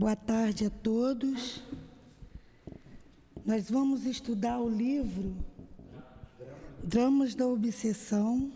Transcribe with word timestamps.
Boa 0.00 0.16
tarde 0.16 0.64
a 0.64 0.70
todos. 0.70 1.62
Nós 3.44 3.68
vamos 3.68 4.06
estudar 4.06 4.58
o 4.58 4.66
livro 4.66 5.36
Dramas 6.82 7.34
da 7.34 7.46
Obsessão, 7.46 8.50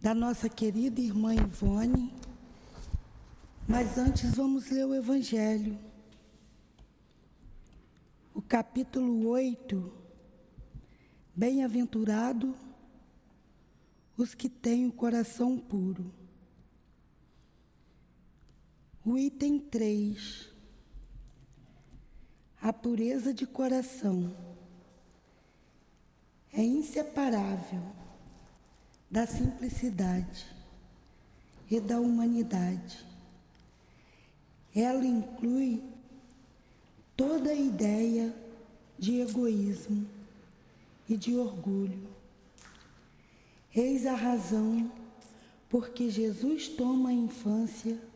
da 0.00 0.12
nossa 0.12 0.48
querida 0.48 1.00
irmã 1.00 1.32
Ivone. 1.36 2.12
Mas 3.68 3.98
antes 3.98 4.34
vamos 4.34 4.68
ler 4.68 4.84
o 4.84 4.96
Evangelho. 4.96 5.78
O 8.34 8.42
capítulo 8.42 9.28
8. 9.28 9.92
Bem-aventurado 11.36 12.52
os 14.16 14.34
que 14.34 14.48
têm 14.48 14.88
o 14.88 14.92
coração 14.92 15.56
puro. 15.56 16.12
O 19.04 19.16
item 19.16 19.58
3. 19.58 20.50
A 22.60 22.70
pureza 22.70 23.32
de 23.32 23.46
coração 23.46 24.36
é 26.52 26.62
inseparável 26.62 27.80
da 29.10 29.26
simplicidade 29.26 30.46
e 31.70 31.80
da 31.80 31.98
humanidade. 31.98 33.02
Ela 34.74 35.06
inclui 35.06 35.82
toda 37.16 37.50
a 37.50 37.54
ideia 37.54 38.34
de 38.98 39.18
egoísmo 39.18 40.06
e 41.08 41.16
de 41.16 41.34
orgulho. 41.36 42.06
Eis 43.74 44.04
a 44.04 44.14
razão 44.14 44.92
porque 45.70 46.10
Jesus 46.10 46.68
toma 46.68 47.08
a 47.08 47.14
infância 47.14 48.09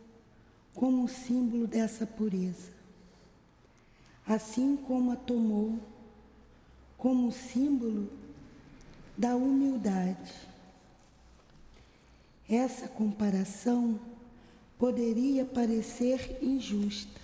como 0.74 1.08
símbolo 1.08 1.66
dessa 1.66 2.06
pureza, 2.06 2.72
assim 4.26 4.76
como 4.76 5.12
a 5.12 5.16
tomou 5.16 5.78
como 6.98 7.30
símbolo 7.30 8.10
da 9.16 9.36
humildade. 9.36 10.32
Essa 12.48 12.88
comparação 12.88 14.00
poderia 14.78 15.44
parecer 15.44 16.38
injusta 16.42 17.20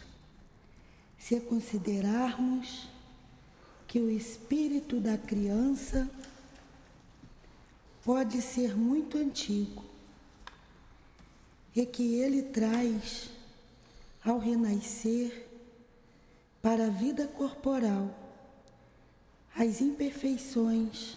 se 1.19 1.41
considerarmos 1.41 2.89
que 3.87 3.99
o 3.99 4.11
espírito 4.11 5.01
da 5.01 5.19
criança 5.19 6.09
pode 8.05 8.41
ser 8.41 8.77
muito 8.77 9.19
antigo 9.19 9.85
e 11.75 11.85
que 11.85 12.15
ele 12.15 12.43
traz 12.43 13.31
ao 14.25 14.39
renascer 14.39 15.49
para 16.63 16.87
a 16.87 16.91
vida 16.91 17.27
corporal 17.27 18.15
as 19.57 19.81
imperfeições 19.81 21.17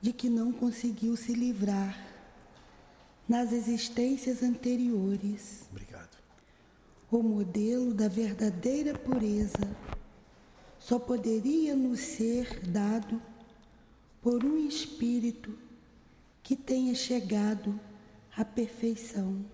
de 0.00 0.12
que 0.12 0.28
não 0.28 0.52
conseguiu 0.52 1.16
se 1.16 1.32
livrar 1.32 2.12
nas 3.28 3.52
existências 3.52 4.42
anteriores. 4.42 5.66
Obrigado. 5.70 6.18
O 7.10 7.22
modelo 7.22 7.94
da 7.94 8.08
verdadeira 8.08 8.98
pureza 8.98 9.76
só 10.78 10.98
poderia 10.98 11.76
nos 11.76 12.00
ser 12.00 12.60
dado 12.66 13.20
por 14.20 14.44
um 14.44 14.56
espírito 14.66 15.56
que 16.42 16.56
tenha 16.56 16.94
chegado 16.94 17.78
à 18.36 18.44
perfeição. 18.44 19.44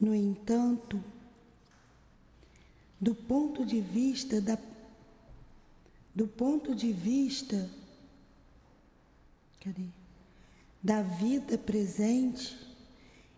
No 0.00 0.14
entanto, 0.14 1.02
do 3.00 3.14
ponto 3.14 3.64
de 3.64 3.80
vista 3.80 4.40
da 4.40 4.58
do 6.14 6.26
ponto 6.26 6.74
de 6.74 6.92
vista 6.92 7.70
cadê? 9.60 9.86
da 10.82 11.02
vida 11.02 11.58
presente, 11.58 12.56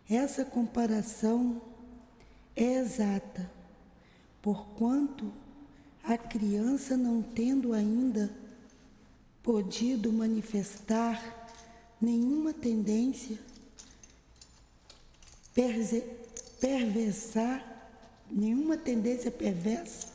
essa 0.08 0.44
comparação 0.44 1.60
é 2.54 2.74
exata, 2.74 3.50
porquanto 4.42 5.32
a 6.02 6.16
criança 6.18 6.96
não 6.96 7.22
tendo 7.22 7.72
ainda 7.72 8.30
podido 9.42 10.12
manifestar 10.12 11.48
nenhuma 12.00 12.52
tendência 12.52 13.38
perversa 16.60 17.62
nenhuma 18.30 18.76
tendência 18.76 19.30
perversa, 19.30 20.08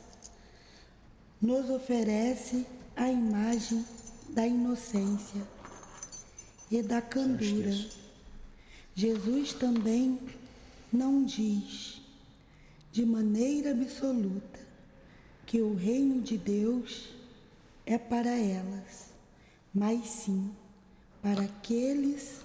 nos 1.40 1.68
oferece 1.70 2.66
a 2.94 3.10
imagem 3.10 3.84
da 4.30 4.46
inocência 4.46 5.42
e 6.70 6.82
da 6.82 7.00
candura. 7.00 7.72
Jesus 8.94 9.52
também 9.52 10.18
não 10.92 11.24
diz 11.24 12.00
de 12.90 13.04
maneira 13.04 13.72
absoluta 13.72 14.60
que 15.44 15.60
o 15.60 15.74
reino 15.74 16.22
de 16.22 16.38
Deus 16.38 17.10
é 17.84 17.98
para 17.98 18.30
elas, 18.30 19.10
mas 19.72 20.06
sim 20.06 20.50
para 21.22 21.42
aqueles 21.42 22.40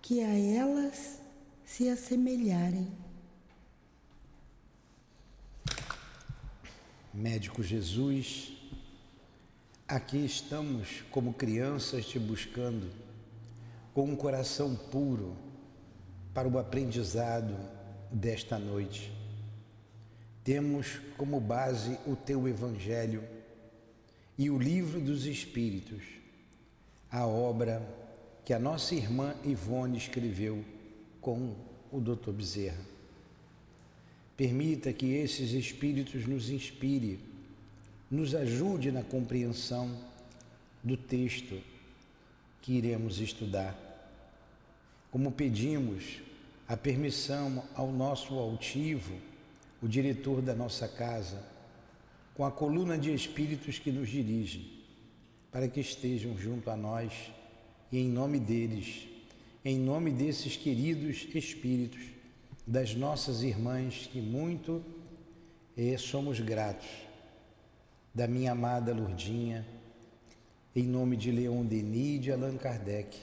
que 0.00 0.22
a 0.22 0.32
elas 0.32 1.18
se 1.64 1.88
assemelharem. 1.88 2.88
Médico 7.16 7.62
Jesus, 7.62 8.52
aqui 9.88 10.22
estamos 10.22 11.02
como 11.10 11.32
crianças 11.32 12.04
te 12.04 12.18
buscando, 12.18 12.90
com 13.94 14.04
um 14.04 14.14
coração 14.14 14.76
puro 14.76 15.34
para 16.34 16.46
o 16.46 16.58
aprendizado 16.58 17.56
desta 18.12 18.58
noite. 18.58 19.10
Temos 20.44 21.00
como 21.16 21.40
base 21.40 21.98
o 22.06 22.14
teu 22.14 22.46
Evangelho 22.46 23.24
e 24.36 24.50
o 24.50 24.58
livro 24.58 25.00
dos 25.00 25.24
Espíritos, 25.24 26.02
a 27.10 27.26
obra 27.26 27.80
que 28.44 28.52
a 28.52 28.58
nossa 28.58 28.94
irmã 28.94 29.34
Ivone 29.42 29.96
escreveu 29.96 30.62
com 31.22 31.56
o 31.90 31.98
Dr. 31.98 32.32
Bezerra. 32.32 32.95
Permita 34.36 34.92
que 34.92 35.14
esses 35.14 35.52
espíritos 35.52 36.26
nos 36.26 36.50
inspire, 36.50 37.18
nos 38.10 38.34
ajude 38.34 38.92
na 38.92 39.02
compreensão 39.02 39.98
do 40.82 40.96
texto 40.96 41.58
que 42.60 42.74
iremos 42.74 43.18
estudar. 43.18 43.74
Como 45.10 45.32
pedimos 45.32 46.20
a 46.68 46.76
permissão 46.76 47.64
ao 47.74 47.90
nosso 47.90 48.34
altivo, 48.34 49.14
o 49.80 49.88
diretor 49.88 50.42
da 50.42 50.54
nossa 50.54 50.86
casa, 50.88 51.42
com 52.34 52.44
a 52.44 52.50
coluna 52.50 52.98
de 52.98 53.14
espíritos 53.14 53.78
que 53.78 53.90
nos 53.90 54.08
dirigem, 54.08 54.70
para 55.50 55.68
que 55.68 55.80
estejam 55.80 56.36
junto 56.36 56.68
a 56.68 56.76
nós 56.76 57.12
e 57.90 57.98
em 57.98 58.08
nome 58.08 58.38
deles, 58.38 59.06
em 59.64 59.78
nome 59.78 60.10
desses 60.10 60.56
queridos 60.56 61.26
espíritos, 61.34 62.02
das 62.66 62.94
nossas 62.94 63.42
irmãs 63.42 64.08
que 64.10 64.20
muito 64.20 64.82
eh, 65.76 65.96
somos 65.96 66.40
gratos, 66.40 66.88
da 68.12 68.26
minha 68.26 68.52
amada 68.52 68.92
Lurdinha, 68.92 69.64
em 70.74 70.82
nome 70.82 71.16
de 71.16 71.30
Leon 71.30 71.64
Denis 71.64 72.16
e 72.16 72.18
de 72.18 72.32
Allan 72.32 72.56
Kardec, 72.56 73.16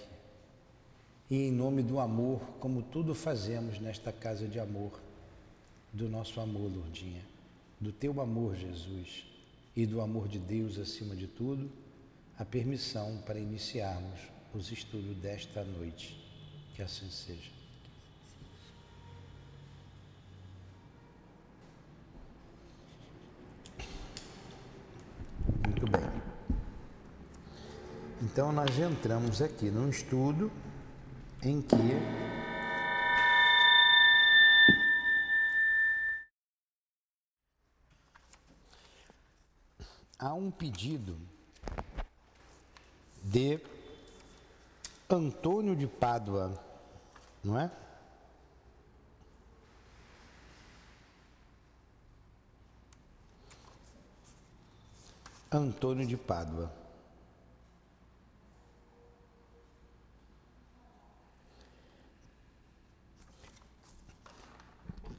e 1.30 1.48
em 1.48 1.52
nome 1.52 1.84
do 1.84 2.00
amor, 2.00 2.42
como 2.60 2.82
tudo 2.82 3.14
fazemos 3.14 3.80
nesta 3.80 4.14
casa 4.14 4.48
de 4.48 4.60
amor, 4.60 5.02
do 5.92 6.08
nosso 6.08 6.40
amor, 6.40 6.72
Lurdinha, 6.72 7.26
do 7.82 7.92
teu 7.92 8.22
amor, 8.22 8.56
Jesus, 8.56 9.26
e 9.76 9.86
do 9.86 10.00
amor 10.00 10.28
de 10.28 10.40
Deus 10.40 10.78
acima 10.78 11.16
de 11.16 11.28
tudo, 11.28 11.70
a 12.38 12.46
permissão 12.46 13.18
para 13.26 13.40
iniciarmos 13.40 14.20
os 14.54 14.72
estudos 14.72 15.16
desta 15.18 15.64
noite. 15.64 16.18
Que 16.76 16.82
assim 16.82 17.10
seja. 17.10 17.63
Então 28.34 28.52
nós 28.52 28.80
entramos 28.80 29.44
aqui 29.44 29.70
num 29.70 29.90
estudo 29.90 30.52
em 31.44 31.62
que 31.62 31.76
há 40.18 40.34
um 40.34 40.50
pedido 40.50 41.16
de 43.22 43.62
Antônio 45.08 45.76
de 45.76 45.86
Pádua, 45.86 46.60
não 47.44 47.60
é? 47.60 47.70
Antônio 55.52 56.08
de 56.08 56.18
Pádua. 56.18 56.83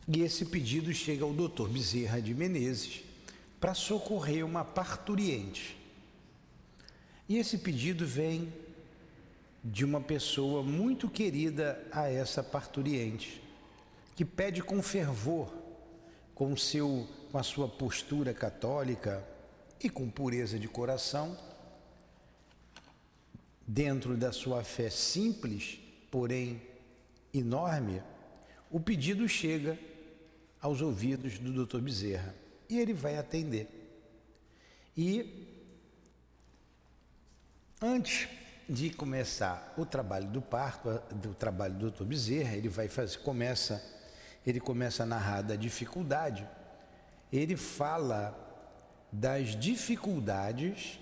E 0.06 0.20
esse 0.20 0.44
pedido 0.44 0.92
chega 0.92 1.24
ao 1.24 1.32
doutor 1.32 1.68
Bezerra 1.68 2.20
de 2.20 2.34
Menezes 2.34 3.02
para 3.58 3.72
socorrer 3.72 4.44
uma 4.44 4.64
parturiente. 4.64 5.76
E 7.26 7.38
esse 7.38 7.56
pedido 7.56 8.06
vem 8.06 8.52
de 9.64 9.82
uma 9.82 10.00
pessoa 10.00 10.62
muito 10.62 11.08
querida 11.08 11.82
a 11.90 12.10
essa 12.10 12.42
parturiente, 12.42 13.42
que 14.14 14.22
pede 14.22 14.62
com 14.62 14.82
fervor, 14.82 15.50
com, 16.34 16.54
seu, 16.54 17.08
com 17.32 17.38
a 17.38 17.42
sua 17.42 17.66
postura 17.66 18.34
católica 18.34 19.26
e 19.82 19.88
com 19.88 20.10
pureza 20.10 20.58
de 20.58 20.68
coração, 20.68 21.34
dentro 23.66 24.14
da 24.18 24.32
sua 24.32 24.62
fé 24.62 24.90
simples, 24.90 25.78
porém 26.10 26.60
enorme, 27.32 28.02
o 28.70 28.78
pedido 28.78 29.26
chega 29.26 29.78
aos 30.64 30.80
ouvidos 30.80 31.38
do 31.38 31.66
Dr. 31.66 31.78
Bezerra 31.78 32.34
e 32.70 32.78
ele 32.78 32.94
vai 32.94 33.18
atender. 33.18 33.68
E 34.96 35.46
antes 37.82 38.26
de 38.66 38.88
começar 38.88 39.74
o 39.76 39.84
trabalho 39.84 40.26
do 40.26 40.40
parto, 40.40 40.88
do 41.16 41.34
trabalho 41.34 41.74
do 41.74 41.90
Dr. 41.90 42.04
Bezerra, 42.04 42.56
ele 42.56 42.70
vai 42.70 42.88
fazer, 42.88 43.18
começa, 43.18 43.84
ele 44.46 44.58
começa 44.58 45.02
a 45.02 45.06
narrar 45.06 45.42
da 45.42 45.54
dificuldade. 45.54 46.48
Ele 47.30 47.58
fala 47.58 48.34
das 49.12 49.48
dificuldades 49.60 50.98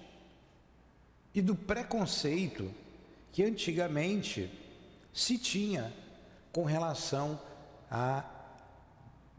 e 1.33 1.41
do 1.41 1.55
preconceito 1.55 2.69
que 3.31 3.45
antigamente 3.45 4.51
se 5.15 5.39
tinha 5.39 5.93
com 6.51 6.65
relação 6.65 7.41
a 7.89 8.42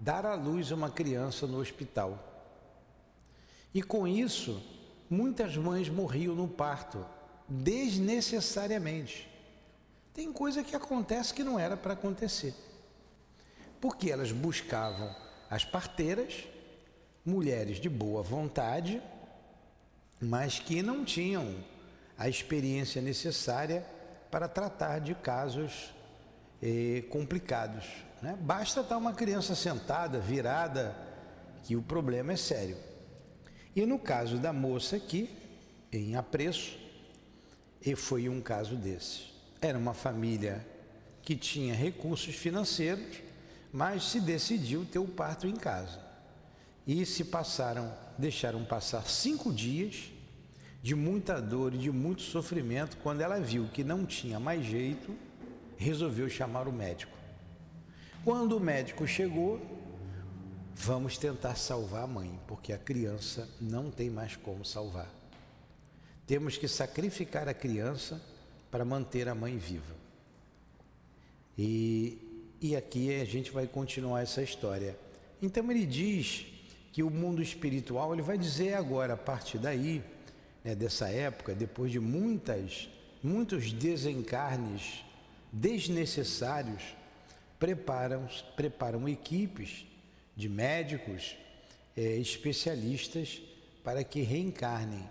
dar 0.03 0.25
à 0.25 0.35
luz 0.35 0.69
uma 0.69 0.91
criança 0.91 1.47
no 1.47 1.59
hospital. 1.59 2.19
E 3.73 3.81
com 3.81 4.05
isso, 4.05 4.61
muitas 5.09 5.55
mães 5.55 5.87
morriam 5.87 6.35
no 6.35 6.45
parto, 6.45 7.05
desnecessariamente. 7.47 9.29
Tem 10.13 10.31
coisa 10.33 10.61
que 10.61 10.75
acontece 10.75 11.33
que 11.33 11.41
não 11.41 11.57
era 11.57 11.77
para 11.77 11.93
acontecer. 11.93 12.53
Porque 13.79 14.11
elas 14.11 14.33
buscavam 14.33 15.15
as 15.49 15.63
parteiras, 15.63 16.43
mulheres 17.25 17.77
de 17.77 17.87
boa 17.87 18.21
vontade, 18.21 19.01
mas 20.19 20.59
que 20.59 20.83
não 20.83 21.05
tinham 21.05 21.63
a 22.17 22.27
experiência 22.27 23.01
necessária 23.01 23.85
para 24.29 24.49
tratar 24.49 24.99
de 24.99 25.15
casos 25.15 25.93
eh, 26.61 27.05
complicados. 27.09 27.85
Né? 28.23 28.37
Basta 28.39 28.79
estar 28.79 28.95
uma 28.95 29.11
criança 29.11 29.53
sentada, 29.53 30.17
virada, 30.17 30.95
que 31.61 31.75
o 31.75 31.81
problema 31.81 32.31
é 32.31 32.37
sério. 32.37 32.77
E 33.75 33.85
no 33.85 33.99
caso 33.99 34.37
da 34.37 34.53
moça 34.53 34.95
aqui, 34.95 35.29
em 35.91 36.15
apreço, 36.15 36.79
e 37.85 37.97
foi 37.97 38.29
um 38.29 38.39
caso 38.39 38.77
desse. 38.77 39.25
Era 39.59 39.77
uma 39.77 39.93
família 39.93 40.65
que 41.21 41.35
tinha 41.35 41.75
recursos 41.75 42.33
financeiros, 42.33 43.17
mas 43.73 44.05
se 44.05 44.21
decidiu 44.21 44.85
ter 44.85 44.99
o 44.99 45.07
parto 45.07 45.45
em 45.45 45.57
casa. 45.57 45.99
E 46.87 47.05
se 47.05 47.25
passaram, 47.25 47.93
deixaram 48.17 48.63
passar 48.63 49.05
cinco 49.05 49.51
dias 49.51 50.09
de 50.81 50.95
muita 50.95 51.41
dor 51.41 51.73
e 51.73 51.77
de 51.77 51.91
muito 51.91 52.21
sofrimento. 52.21 52.95
Quando 53.03 53.19
ela 53.19 53.41
viu 53.41 53.67
que 53.73 53.83
não 53.83 54.05
tinha 54.05 54.39
mais 54.39 54.65
jeito, 54.65 55.13
resolveu 55.75 56.29
chamar 56.29 56.69
o 56.69 56.71
médico. 56.71 57.22
Quando 58.23 58.55
o 58.55 58.59
médico 58.59 59.05
chegou, 59.05 59.59
vamos 60.73 61.17
tentar 61.17 61.55
salvar 61.55 62.03
a 62.03 62.07
mãe, 62.07 62.39
porque 62.47 62.71
a 62.71 62.77
criança 62.77 63.49
não 63.59 63.91
tem 63.91 64.09
mais 64.09 64.37
como 64.37 64.63
salvar. 64.63 65.13
Temos 66.25 66.55
que 66.55 66.69
sacrificar 66.69 67.49
a 67.49 67.53
criança 67.53 68.21
para 68.71 68.85
manter 68.85 69.27
a 69.27 69.35
mãe 69.35 69.57
viva. 69.57 69.93
E, 71.57 72.17
e 72.61 72.77
aqui 72.77 73.13
a 73.19 73.25
gente 73.25 73.51
vai 73.51 73.67
continuar 73.67 74.21
essa 74.21 74.41
história. 74.41 74.97
Então 75.41 75.69
ele 75.69 75.85
diz 75.85 76.45
que 76.93 77.03
o 77.03 77.09
mundo 77.09 77.41
espiritual, 77.41 78.13
ele 78.13 78.21
vai 78.21 78.37
dizer 78.37 78.75
agora, 78.75 79.15
a 79.15 79.17
partir 79.17 79.57
daí, 79.57 80.01
né, 80.63 80.73
dessa 80.73 81.09
época, 81.09 81.53
depois 81.53 81.91
de 81.91 81.99
muitas, 81.99 82.87
muitos 83.21 83.73
desencarnes 83.73 85.03
desnecessários, 85.51 86.81
preparam, 87.63 88.27
preparam 88.57 89.07
equipes 89.07 89.85
de 90.35 90.49
médicos 90.49 91.37
é, 91.95 92.17
especialistas 92.17 93.41
para 93.81 94.03
que 94.03 94.21
reencarnem 94.21 95.09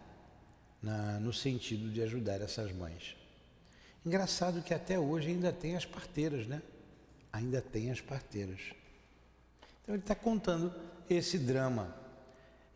na, 0.82 1.18
no 1.18 1.32
sentido 1.32 1.88
de 1.88 2.02
ajudar 2.02 2.42
essas 2.42 2.70
mães. 2.70 3.16
Engraçado 4.04 4.60
que 4.60 4.74
até 4.74 4.98
hoje 4.98 5.30
ainda 5.30 5.50
tem 5.50 5.76
as 5.76 5.86
parteiras, 5.86 6.46
né? 6.46 6.60
Ainda 7.32 7.62
tem 7.62 7.90
as 7.90 8.02
parteiras. 8.02 8.60
Então 9.82 9.94
ele 9.94 10.02
está 10.02 10.14
contando 10.14 10.74
esse 11.08 11.38
drama. 11.38 11.96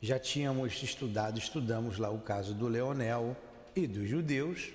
Já 0.00 0.18
tínhamos 0.18 0.82
estudado, 0.82 1.38
estudamos 1.38 1.98
lá 1.98 2.08
o 2.08 2.20
caso 2.20 2.54
do 2.54 2.66
Leonel 2.66 3.36
e 3.74 3.86
dos 3.86 4.08
judeus. 4.08 4.70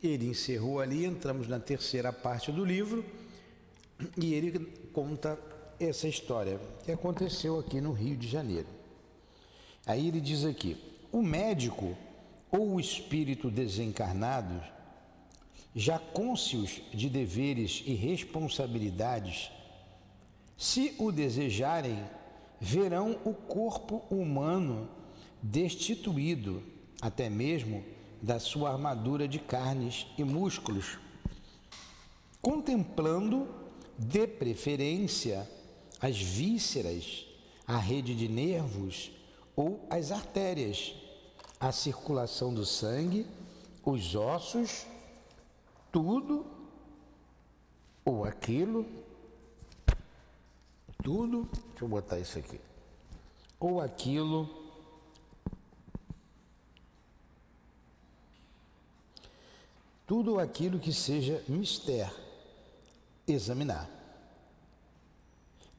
Ele 0.00 0.28
encerrou 0.28 0.78
ali, 0.78 1.04
entramos 1.04 1.48
na 1.48 1.58
terceira 1.58 2.12
parte 2.12 2.52
do 2.52 2.64
livro 2.64 3.04
e 4.16 4.34
ele 4.34 4.58
conta 4.92 5.38
essa 5.78 6.08
história 6.08 6.60
que 6.84 6.92
aconteceu 6.92 7.58
aqui 7.58 7.80
no 7.80 7.92
Rio 7.92 8.16
de 8.16 8.28
Janeiro. 8.28 8.68
Aí 9.86 10.08
ele 10.08 10.20
diz 10.20 10.44
aqui: 10.44 10.76
o 11.12 11.22
médico 11.22 11.96
ou 12.50 12.74
o 12.74 12.80
espírito 12.80 13.50
desencarnado, 13.50 14.62
já 15.74 15.98
cônscios 15.98 16.80
de 16.92 17.08
deveres 17.08 17.82
e 17.84 17.94
responsabilidades, 17.94 19.50
se 20.56 20.94
o 20.98 21.10
desejarem, 21.10 21.98
verão 22.60 23.18
o 23.24 23.34
corpo 23.34 24.02
humano 24.08 24.88
destituído 25.42 26.62
até 27.02 27.28
mesmo 27.28 27.84
da 28.22 28.38
sua 28.38 28.72
armadura 28.72 29.28
de 29.28 29.38
carnes 29.38 30.06
e 30.16 30.24
músculos, 30.24 30.98
contemplando 32.40 33.46
de 33.98 34.26
preferência 34.26 35.48
as 36.04 36.20
vísceras, 36.20 37.26
a 37.66 37.78
rede 37.78 38.14
de 38.14 38.28
nervos 38.28 39.10
ou 39.56 39.86
as 39.88 40.12
artérias, 40.12 40.94
a 41.58 41.72
circulação 41.72 42.52
do 42.52 42.66
sangue, 42.66 43.26
os 43.82 44.14
ossos, 44.14 44.84
tudo 45.90 46.44
ou 48.04 48.22
aquilo, 48.26 48.84
tudo, 51.02 51.48
deixa 51.70 51.84
eu 51.84 51.88
botar 51.88 52.18
isso 52.18 52.38
aqui, 52.38 52.60
ou 53.58 53.80
aquilo, 53.80 54.46
tudo 60.06 60.38
aquilo 60.38 60.78
que 60.78 60.92
seja 60.92 61.42
mistério 61.48 62.23
examinar. 63.26 63.88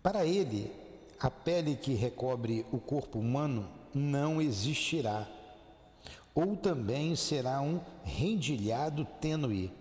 Para 0.02 0.26
ele, 0.26 0.72
a 1.20 1.32
pele 1.32 1.76
que 1.76 1.94
recobre 1.94 2.66
o 2.72 2.78
corpo 2.78 3.20
humano 3.20 3.68
não 3.94 4.42
existirá, 4.42 5.28
ou 6.34 6.56
também 6.56 7.16
será 7.16 7.62
um 7.62 7.80
rendilhado 8.04 9.06
tênue, 9.22 9.72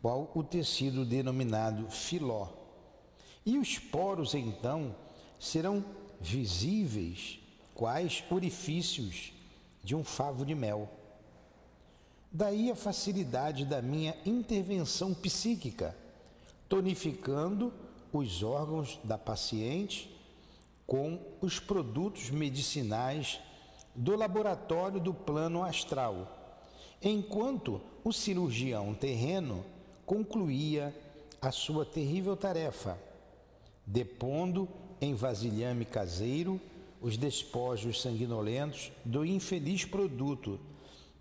qual 0.00 0.30
o 0.34 0.42
tecido 0.42 1.04
denominado 1.04 1.90
filó. 1.90 2.48
E 3.44 3.58
os 3.58 3.78
poros, 3.78 4.34
então, 4.34 4.94
serão 5.38 5.84
visíveis, 6.20 7.38
quais 7.74 8.24
orifícios 8.30 9.32
de 9.84 9.94
um 9.94 10.02
favo 10.02 10.44
de 10.44 10.54
mel. 10.54 10.88
Daí 12.30 12.70
a 12.70 12.76
facilidade 12.76 13.64
da 13.64 13.80
minha 13.80 14.16
intervenção 14.26 15.14
psíquica 15.14 15.94
tonificando 16.68 17.72
os 18.12 18.42
órgãos 18.42 18.98
da 19.04 19.16
paciente 19.16 20.10
com 20.86 21.20
os 21.40 21.58
produtos 21.60 22.30
medicinais 22.30 23.40
do 23.94 24.16
laboratório 24.16 25.00
do 25.00 25.12
plano 25.12 25.62
astral, 25.62 26.66
enquanto 27.02 27.80
o 28.04 28.12
cirurgião 28.12 28.94
terreno 28.94 29.64
concluía 30.06 30.94
a 31.40 31.50
sua 31.50 31.84
terrível 31.84 32.36
tarefa, 32.36 32.98
depondo 33.84 34.68
em 35.00 35.14
vasilhame 35.14 35.84
caseiro 35.84 36.60
os 37.00 37.16
despojos 37.16 38.00
sanguinolentos 38.00 38.90
do 39.04 39.24
infeliz 39.24 39.84
produto 39.84 40.58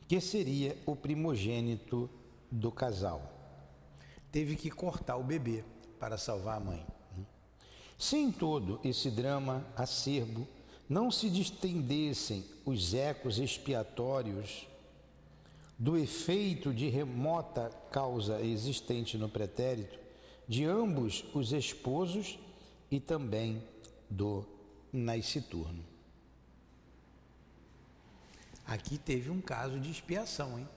que 0.08 0.20
seria 0.22 0.78
o 0.86 0.96
primogênito 0.96 2.10
do 2.50 2.72
casal. 2.72 3.37
Teve 4.32 4.56
que 4.56 4.70
cortar 4.70 5.18
o 5.18 5.24
bebê 5.24 5.64
para 6.00 6.18
salvar 6.18 6.58
a 6.58 6.60
mãe. 6.60 6.86
Se 7.98 8.18
em 8.18 8.32
todo 8.32 8.80
esse 8.84 9.10
drama 9.10 9.66
acerbo 9.76 10.48
não 10.88 11.12
se 11.12 11.30
distendessem 11.30 12.46
os 12.66 12.94
ecos 12.94 13.40
expiatórios 13.40 14.68
do 15.78 15.98
efeito 15.98 16.74
de 16.74 16.90
remota 16.90 17.70
causa 17.92 18.42
existente 18.42 19.18
no 19.18 19.28
pretérito 19.28 20.00
de 20.48 20.66
ambos 20.66 21.26
os 21.34 21.52
esposos 21.52 22.40
e 22.90 23.00
também 23.00 23.62
do 24.10 24.46
nasciturno. 24.92 25.84
Aqui 28.66 28.98
teve 28.98 29.30
um 29.30 29.42
caso 29.42 29.80
de 29.80 29.92
expiação, 29.92 30.58
hein? 30.60 30.68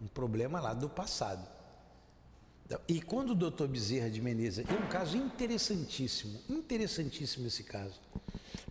Um 0.00 0.06
problema 0.06 0.60
lá 0.60 0.74
do 0.74 0.88
passado. 0.88 1.46
E 2.88 3.00
quando 3.02 3.30
o 3.30 3.34
doutor 3.34 3.68
Bezerra 3.68 4.08
de 4.08 4.20
Menezes, 4.20 4.64
é 4.68 4.72
um 4.72 4.88
caso 4.88 5.16
interessantíssimo, 5.16 6.40
interessantíssimo 6.48 7.46
esse 7.46 7.64
caso. 7.64 8.00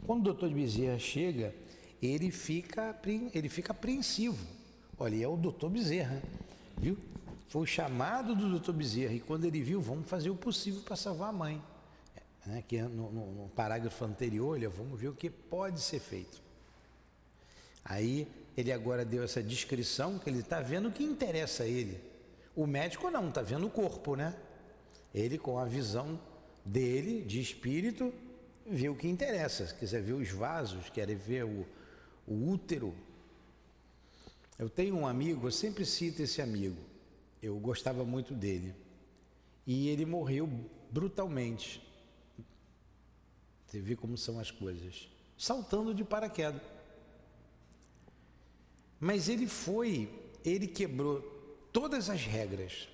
Quando 0.05 0.21
o 0.21 0.23
doutor 0.23 0.49
Bezerra 0.49 0.97
chega, 0.97 1.53
ele 2.01 2.31
fica, 2.31 2.99
ele 3.33 3.47
fica 3.47 3.71
apreensivo. 3.71 4.43
Olha, 4.97 5.23
é 5.23 5.27
o 5.27 5.37
doutor 5.37 5.69
Bezerra, 5.69 6.21
viu? 6.77 6.97
Foi 7.47 7.61
o 7.61 7.65
chamado 7.65 8.35
do 8.35 8.49
doutor 8.49 8.73
Bezerra, 8.73 9.13
e 9.13 9.19
quando 9.19 9.45
ele 9.45 9.61
viu, 9.61 9.81
vamos 9.81 10.07
fazer 10.07 10.29
o 10.29 10.35
possível 10.35 10.81
para 10.81 10.95
salvar 10.95 11.29
a 11.29 11.33
mãe. 11.33 11.61
É, 12.49 12.61
que 12.61 12.81
no, 12.81 13.11
no, 13.11 13.31
no 13.33 13.49
parágrafo 13.49 14.03
anterior, 14.03 14.53
olha, 14.53 14.69
vamos 14.69 14.99
ver 14.99 15.09
o 15.09 15.13
que 15.13 15.29
pode 15.29 15.79
ser 15.79 15.99
feito. 15.99 16.41
Aí 17.85 18.27
ele 18.57 18.71
agora 18.71 19.05
deu 19.05 19.23
essa 19.23 19.43
descrição 19.43 20.17
que 20.17 20.29
ele 20.29 20.39
está 20.39 20.59
vendo 20.59 20.89
o 20.89 20.91
que 20.91 21.03
interessa 21.03 21.63
a 21.63 21.67
ele. 21.67 21.99
O 22.61 22.67
médico 22.67 23.09
não, 23.09 23.29
está 23.29 23.41
vendo 23.41 23.65
o 23.65 23.71
corpo, 23.71 24.15
né? 24.15 24.37
Ele, 25.15 25.39
com 25.39 25.57
a 25.57 25.65
visão 25.65 26.21
dele, 26.63 27.23
de 27.23 27.41
espírito, 27.41 28.13
vê 28.67 28.87
o 28.87 28.95
que 28.95 29.07
interessa. 29.07 29.65
Se 29.65 29.73
quiser 29.73 29.99
ver 30.03 30.13
os 30.13 30.29
vasos, 30.29 30.87
quer 30.91 31.07
ver 31.15 31.43
o, 31.43 31.65
o 32.27 32.51
útero. 32.51 32.93
Eu 34.59 34.69
tenho 34.69 34.95
um 34.95 35.07
amigo, 35.07 35.47
eu 35.47 35.51
sempre 35.51 35.83
cito 35.87 36.21
esse 36.21 36.39
amigo. 36.39 36.77
Eu 37.41 37.57
gostava 37.57 38.05
muito 38.05 38.35
dele. 38.35 38.75
E 39.65 39.89
ele 39.89 40.05
morreu 40.05 40.47
brutalmente. 40.91 41.81
Você 43.65 43.79
vê 43.79 43.95
como 43.95 44.15
são 44.15 44.39
as 44.39 44.51
coisas. 44.51 45.09
Saltando 45.35 45.95
de 45.95 46.03
paraquedas. 46.03 46.61
Mas 48.99 49.29
ele 49.29 49.47
foi, 49.47 50.13
ele 50.45 50.67
quebrou 50.67 51.30
todas 51.71 52.09
as 52.09 52.21
regras. 52.25 52.87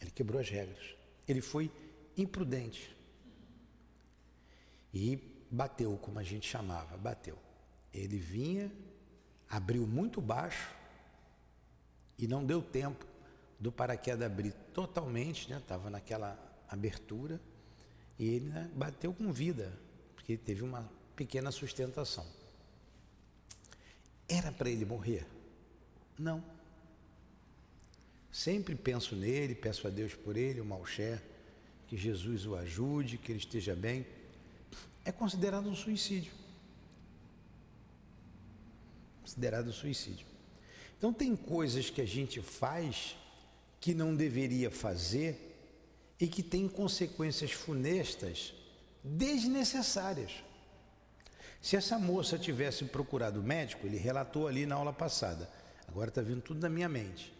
Ele 0.00 0.10
quebrou 0.10 0.40
as 0.40 0.48
regras. 0.48 0.94
Ele 1.26 1.40
foi 1.40 1.70
imprudente. 2.16 2.94
E 4.92 5.18
bateu, 5.50 5.96
como 5.98 6.18
a 6.18 6.22
gente 6.22 6.48
chamava, 6.48 6.96
bateu. 6.96 7.38
Ele 7.92 8.18
vinha, 8.18 8.70
abriu 9.48 9.86
muito 9.86 10.20
baixo 10.20 10.74
e 12.18 12.26
não 12.26 12.44
deu 12.44 12.62
tempo 12.62 13.06
do 13.58 13.72
paraquedas 13.72 14.26
abrir 14.26 14.52
totalmente, 14.72 15.50
né? 15.50 15.58
Estava 15.58 15.88
naquela 15.90 16.38
abertura 16.68 17.40
e 18.18 18.26
ele 18.26 18.48
né, 18.48 18.70
bateu 18.74 19.12
com 19.12 19.32
vida, 19.32 19.72
porque 20.14 20.36
teve 20.36 20.62
uma 20.62 20.90
pequena 21.14 21.50
sustentação. 21.50 22.26
Era 24.28 24.50
para 24.50 24.68
ele 24.68 24.84
morrer? 24.84 25.26
Não. 26.18 26.42
Sempre 28.30 28.74
penso 28.74 29.16
nele, 29.16 29.54
peço 29.54 29.86
a 29.86 29.90
Deus 29.90 30.14
por 30.14 30.36
ele, 30.36 30.60
o 30.60 30.64
Malcher, 30.64 31.22
que 31.86 31.96
Jesus 31.96 32.46
o 32.46 32.56
ajude, 32.56 33.18
que 33.18 33.32
ele 33.32 33.38
esteja 33.38 33.74
bem. 33.74 34.06
É 35.04 35.12
considerado 35.12 35.68
um 35.68 35.74
suicídio. 35.74 36.32
Considerado 39.22 39.68
um 39.68 39.72
suicídio. 39.72 40.26
Então, 40.98 41.12
tem 41.12 41.36
coisas 41.36 41.90
que 41.90 42.00
a 42.00 42.06
gente 42.06 42.40
faz 42.40 43.16
que 43.80 43.94
não 43.94 44.14
deveria 44.14 44.70
fazer 44.70 45.56
e 46.18 46.26
que 46.26 46.42
tem 46.42 46.68
consequências 46.68 47.52
funestas 47.52 48.54
desnecessárias. 49.04 50.32
Se 51.60 51.76
essa 51.76 51.98
moça 51.98 52.38
tivesse 52.38 52.84
procurado 52.84 53.40
o 53.40 53.42
médico, 53.42 53.86
ele 53.86 53.96
relatou 53.96 54.48
ali 54.48 54.66
na 54.66 54.74
aula 54.74 54.92
passada, 54.92 55.50
agora 55.86 56.08
está 56.08 56.22
vindo 56.22 56.40
tudo 56.40 56.60
na 56.60 56.68
minha 56.68 56.88
mente 56.88 57.35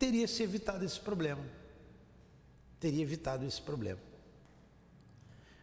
teria 0.00 0.26
se 0.26 0.42
evitado 0.42 0.82
esse 0.82 0.98
problema. 0.98 1.44
Teria 2.80 3.02
evitado 3.02 3.44
esse 3.44 3.60
problema. 3.60 4.00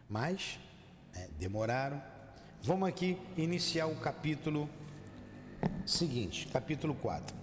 Mas 0.08 0.60
é, 1.12 1.28
demoraram. 1.40 2.00
Vamos 2.62 2.88
aqui 2.88 3.18
iniciar 3.36 3.86
o 3.86 3.96
capítulo 3.96 4.70
seguinte, 5.84 6.46
capítulo 6.52 6.94
4. 6.94 7.36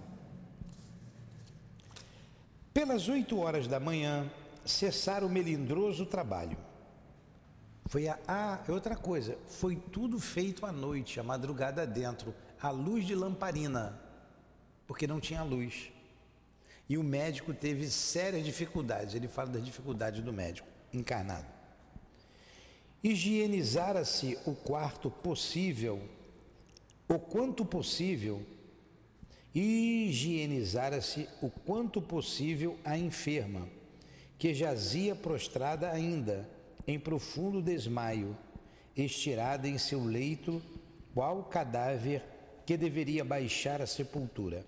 Pelas 2.73 3.09
oito 3.09 3.37
horas 3.39 3.67
da 3.67 3.79
manhã, 3.79 4.31
cessaram 4.65 5.27
o 5.27 5.29
melindroso 5.29 6.05
trabalho. 6.05 6.57
Foi 7.87 8.07
a, 8.07 8.17
ah, 8.25 8.59
outra 8.69 8.95
coisa, 8.95 9.37
foi 9.47 9.75
tudo 9.75 10.17
feito 10.17 10.65
à 10.65 10.71
noite, 10.71 11.19
a 11.19 11.23
madrugada 11.23 11.85
dentro, 11.85 12.33
à 12.59 12.69
luz 12.71 13.05
de 13.05 13.13
lamparina, 13.13 13.99
porque 14.87 15.05
não 15.05 15.19
tinha 15.19 15.43
luz. 15.43 15.93
E 16.87 16.97
o 16.97 17.03
médico 17.03 17.53
teve 17.53 17.87
sérias 17.89 18.45
dificuldades. 18.45 19.15
Ele 19.15 19.27
fala 19.27 19.49
das 19.49 19.65
dificuldades 19.65 20.23
do 20.23 20.31
médico 20.31 20.67
encarnado. 20.93 21.47
Higienizara-se 23.03 24.37
o 24.45 24.55
quarto 24.55 25.11
possível, 25.11 26.01
o 27.07 27.19
quanto 27.19 27.63
possível, 27.63 28.41
higienizara-se 29.53 31.29
o 31.41 31.49
quanto 31.49 32.01
possível 32.01 32.79
a 32.83 32.97
enferma, 32.97 33.69
que 34.37 34.53
jazia 34.53 35.15
prostrada 35.15 35.91
ainda, 35.91 36.49
em 36.87 36.99
profundo 36.99 37.61
desmaio, 37.61 38.35
estirada 38.95 39.67
em 39.67 39.77
seu 39.77 40.03
leito, 40.03 40.61
qual 41.13 41.43
cadáver 41.43 42.23
que 42.65 42.75
deveria 42.75 43.23
baixar 43.23 43.81
à 43.81 43.87
sepultura. 43.87 44.65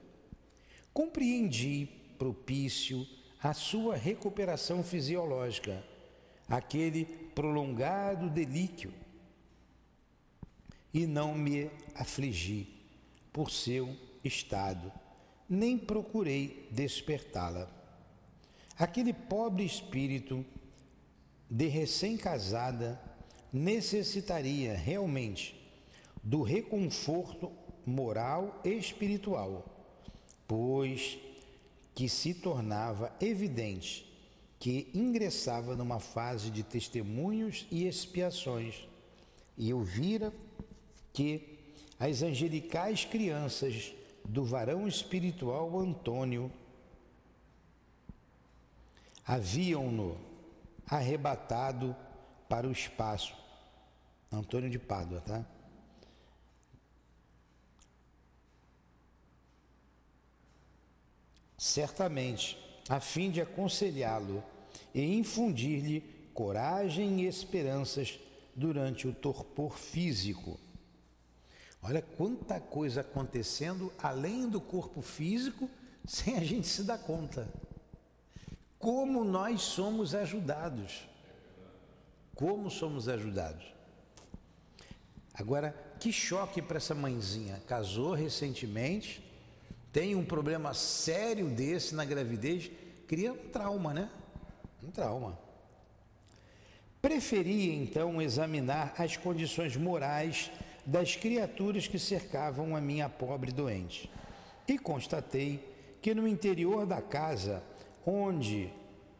Compreendi 0.94 1.90
propício 2.18 3.08
à 3.42 3.54
sua 3.54 3.96
recuperação 3.96 4.84
fisiológica, 4.84 5.84
aquele 6.48 7.06
prolongado 7.06 8.30
delíquio, 8.30 8.94
e 10.94 11.06
não 11.06 11.36
me 11.36 11.70
afligi 11.94 12.68
por 13.32 13.52
seu 13.52 13.96
estado, 14.24 14.92
nem 15.48 15.78
procurei 15.78 16.68
despertá-la. 16.72 17.70
Aquele 18.78 19.14
pobre 19.14 19.66
espírito 19.66 20.46
de 21.50 21.68
recém-casada 21.68 23.00
necessitaria 23.52 24.76
realmente 24.76 25.56
do 26.24 26.42
reconforto 26.42 27.52
moral 27.86 28.60
e 28.66 28.72
espiritual, 28.72 29.66
pois 30.48 31.18
que 31.98 32.08
se 32.08 32.32
tornava 32.32 33.12
evidente 33.20 34.06
que 34.60 34.88
ingressava 34.94 35.75
numa 35.75 36.00
fase 36.00 36.51
de 36.51 36.62
testemunhos 36.62 37.66
e 37.72 37.88
expiações, 37.88 38.88
e 39.58 39.72
eu 39.72 39.82
vira 39.82 40.32
que 41.12 41.58
as 42.00 42.22
angelicais 42.22 43.04
crianças 43.04 43.96
do 44.24 44.46
varão 44.46 44.88
espiritual 44.88 45.75
Antônio 45.80 46.51
haviam-no 49.25 50.20
arrebatado 50.86 51.96
para 52.48 52.68
o 52.68 52.72
espaço. 52.72 53.36
Antônio 54.32 54.70
de 54.70 54.77
Pádua, 54.77 55.22
tá? 55.22 55.44
Certamente, 61.58 62.58
a 62.88 63.00
fim 63.00 63.32
de 63.32 63.42
aconselhá-lo 63.42 64.44
e 64.94 65.02
infundir-lhe 65.16 66.02
coragem 66.34 67.22
e 67.22 67.28
esperanças 67.28 68.20
durante 68.56 69.08
o 69.08 69.14
torpor 69.14 69.78
físico. 69.78 70.60
Olha 71.82 72.02
quanta 72.02 72.60
coisa 72.60 73.02
acontecendo 73.02 73.92
além 73.98 74.48
do 74.48 74.60
corpo 74.60 75.02
físico, 75.02 75.70
sem 76.06 76.38
a 76.38 76.44
gente 76.44 76.68
se 76.68 76.84
dar 76.84 76.98
conta. 77.00 77.48
Como 78.80 79.24
nós 79.24 79.62
somos 79.62 80.14
ajudados. 80.14 81.08
Como 82.36 82.70
somos 82.70 83.08
ajudados. 83.08 83.66
Agora, 85.34 85.72
que 86.00 86.12
choque 86.12 86.62
para 86.62 86.78
essa 86.78 86.96
mãezinha. 86.96 87.62
Casou 87.68 88.14
recentemente, 88.14 89.24
tem 89.98 90.13
um 90.13 90.24
problema 90.24 90.75
sério 90.75 91.50
desse 91.50 91.96
na 91.96 92.06
gravidez, 92.06 92.70
cria 93.08 93.34
um 93.34 93.50
trauma, 93.50 93.96
né? 93.96 94.12
Um 94.84 94.92
trauma. 94.92 95.39
Preferia 97.01 97.74
então 97.74 98.22
examinar 98.22 98.94
as 98.96 99.18
condições 99.18 99.75
morais 99.75 100.51
das 100.86 101.16
criaturas 101.16 101.88
que 101.88 101.98
cercavam 101.98 102.75
a 102.75 102.80
minha 102.80 103.10
pobre 103.10 103.51
doente. 103.51 104.08
E 104.68 104.77
constatei 104.77 105.68
que 106.00 106.13
no 106.13 106.27
interior 106.27 106.86
da 106.86 107.01
casa, 107.01 107.63
onde 108.06 108.72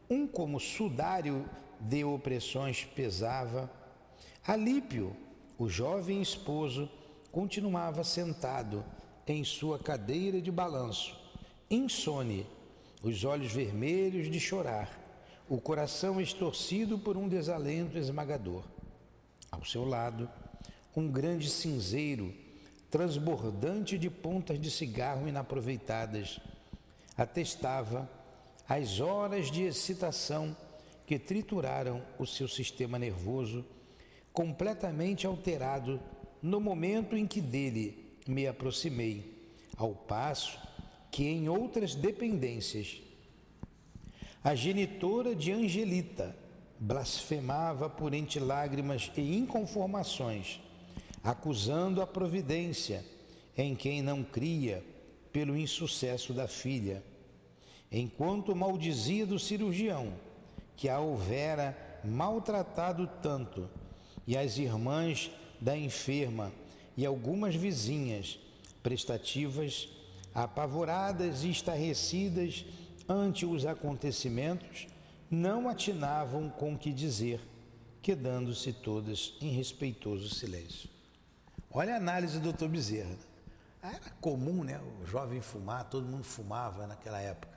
um 0.08 0.28
como 0.28 0.60
sudário 0.60 1.44
de 1.80 2.04
opressões 2.04 2.84
pesava, 2.84 3.68
Alípio, 4.46 5.18
o 5.58 5.68
jovem 5.68 6.22
esposo, 6.22 6.88
continuava 7.32 8.04
sentado 8.04 8.86
em 9.34 9.44
sua 9.44 9.78
cadeira 9.78 10.42
de 10.42 10.52
balanço, 10.52 11.16
insone, 11.70 12.46
os 13.04 13.24
olhos 13.24 13.52
vermelhos 13.52 14.30
de 14.30 14.40
chorar, 14.40 14.90
o 15.50 15.60
coração 15.60 16.20
estorcido 16.20 16.98
por 16.98 17.16
um 17.16 17.28
desalento 17.28 17.98
esmagador. 17.98 18.64
Ao 19.52 19.64
seu 19.64 19.86
lado, 19.86 20.30
um 20.96 21.08
grande 21.08 21.50
cinzeiro, 21.50 22.34
transbordante 22.90 23.98
de 23.98 24.10
pontas 24.10 24.60
de 24.60 24.72
cigarro 24.72 25.28
inaproveitadas, 25.28 26.40
atestava 27.18 28.10
as 28.68 29.00
horas 29.00 29.50
de 29.50 29.64
excitação 29.64 30.56
que 31.06 31.18
trituraram 31.18 32.04
o 32.20 32.26
seu 32.26 32.48
sistema 32.48 33.00
nervoso, 33.00 33.66
completamente 34.34 35.26
alterado 35.26 36.00
no 36.42 36.60
momento 36.60 37.16
em 37.16 37.26
que 37.26 37.40
dele 37.40 38.07
me 38.32 38.48
aproximei, 38.48 39.34
ao 39.76 39.94
passo 39.94 40.60
que 41.12 41.26
em 41.26 41.50
outras 41.50 41.96
dependências. 41.96 43.02
A 44.44 44.56
genitora 44.56 45.36
de 45.36 45.52
Angelita 45.52 46.36
blasfemava 46.80 47.90
por 47.90 48.14
entre 48.14 48.40
lágrimas 48.40 49.12
e 49.18 49.36
inconformações, 49.36 50.60
acusando 51.24 52.02
a 52.02 52.08
providência 52.08 53.04
em 53.58 53.76
quem 53.76 54.02
não 54.02 54.24
cria 54.24 54.84
pelo 55.32 55.58
insucesso 55.58 56.34
da 56.34 56.48
filha, 56.48 57.04
enquanto 57.92 58.56
maldizia 58.56 59.26
do 59.26 59.40
cirurgião 59.40 60.14
que 60.76 60.88
a 60.88 61.00
houvera 61.00 61.76
maltratado 62.04 63.10
tanto, 63.22 63.68
e 64.26 64.38
as 64.38 64.58
irmãs 64.58 65.32
da 65.60 65.76
enferma 65.76 66.52
e 66.98 67.06
algumas 67.06 67.56
vizinhas 67.56 68.40
prestativas, 68.82 69.88
apavoradas 70.34 71.44
e 71.44 71.52
estarrecidas 71.52 72.66
ante 73.08 73.46
os 73.46 73.66
acontecimentos, 73.66 74.88
não 75.30 75.70
atinavam 75.70 76.50
com 76.50 76.74
o 76.74 76.78
que 76.78 76.92
dizer, 76.92 77.40
quedando-se 78.02 78.74
todas 78.74 79.36
em 79.40 79.52
respeitoso 79.52 80.34
silêncio. 80.34 80.90
Olha 81.72 81.94
a 81.94 81.98
análise 81.98 82.40
do 82.40 82.52
Dr. 82.52 82.68
Bezerra. 82.68 83.16
Ah, 83.84 83.94
era 83.94 84.10
comum, 84.20 84.64
né? 84.64 84.82
O 85.02 85.06
jovem 85.06 85.40
fumar, 85.40 85.90
todo 85.90 86.08
mundo 86.08 86.24
fumava 86.24 86.88
naquela 86.88 87.22
época. 87.22 87.56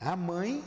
A 0.00 0.16
mãe 0.16 0.64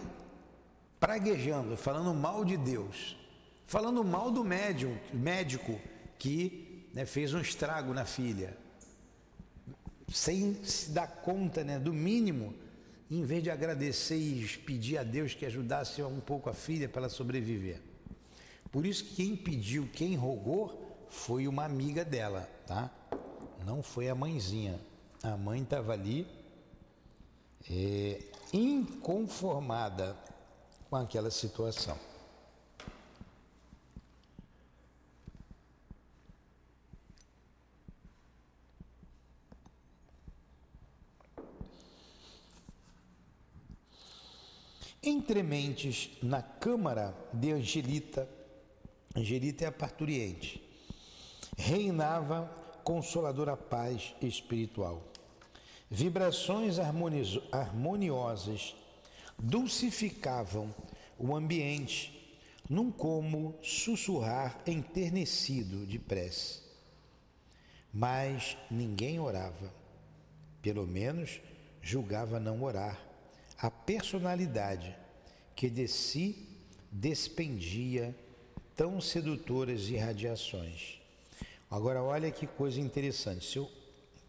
praguejando, 0.99 1.75
falando 1.75 2.13
mal 2.13 2.45
de 2.45 2.55
Deus, 2.55 3.17
falando 3.65 4.03
mal 4.03 4.31
do 4.31 4.43
médium, 4.43 4.97
médico 5.11 5.79
que 6.17 6.62
né, 6.93 7.05
fez 7.05 7.33
um 7.33 7.39
estrago 7.39 7.93
na 7.93 8.05
filha, 8.05 8.55
sem 10.07 10.63
se 10.63 10.91
dar 10.91 11.07
conta 11.07 11.63
né, 11.63 11.79
do 11.79 11.91
mínimo 11.91 12.53
em 13.09 13.23
vez 13.23 13.43
de 13.43 13.49
agradecer 13.49 14.17
e 14.17 14.47
pedir 14.59 14.97
a 14.97 15.03
Deus 15.03 15.33
que 15.33 15.45
ajudasse 15.45 16.01
um 16.01 16.19
pouco 16.19 16.49
a 16.49 16.53
filha 16.53 16.87
para 16.87 17.01
ela 17.01 17.09
sobreviver. 17.09 17.81
Por 18.71 18.85
isso 18.85 19.03
que 19.03 19.15
quem 19.15 19.35
pediu, 19.35 19.87
quem 19.93 20.15
rogou, 20.15 21.07
foi 21.09 21.47
uma 21.47 21.63
amiga 21.63 22.03
dela, 22.03 22.49
tá? 22.65 22.89
Não 23.65 23.83
foi 23.83 24.09
a 24.09 24.15
mãezinha. 24.15 24.79
A 25.21 25.37
mãe 25.37 25.61
estava 25.61 25.93
ali 25.93 26.27
é, 27.69 28.19
inconformada 28.51 30.17
com 30.89 30.95
aquela 30.95 31.29
situação. 31.29 31.97
Entre 45.05 45.43
mentes, 45.43 46.11
na 46.21 46.41
câmara 46.41 47.13
de 47.33 47.51
Angelita, 47.51 48.25
Angelita 49.13 49.65
é 49.65 49.67
a 49.67 49.71
parturiente, 49.71 50.63
reinava 51.57 52.45
consoladora 52.85 53.57
paz 53.57 54.15
espiritual. 54.21 55.03
Vibrações 55.91 56.77
harmoniosas 56.79 58.73
dulcificavam 59.37 60.73
o 61.19 61.35
ambiente 61.35 62.39
num 62.69 62.89
como 62.89 63.55
sussurrar 63.61 64.61
enternecido 64.65 65.85
de 65.85 65.99
prece. 65.99 66.61
Mas 67.93 68.55
ninguém 68.71 69.19
orava, 69.19 69.69
pelo 70.61 70.87
menos 70.87 71.41
julgava 71.81 72.39
não 72.39 72.63
orar 72.63 73.12
a 73.63 73.71
personalidade 73.71 74.93
que 75.55 75.69
de 75.69 75.87
si 75.87 76.49
despendia 76.91 78.13
tão 78.75 78.99
sedutoras 78.99 79.87
irradiações. 79.87 80.99
Agora 81.71 82.03
olha 82.03 82.29
que 82.29 82.45
coisa 82.45 82.81
interessante, 82.81 83.55
eu, 83.55 83.71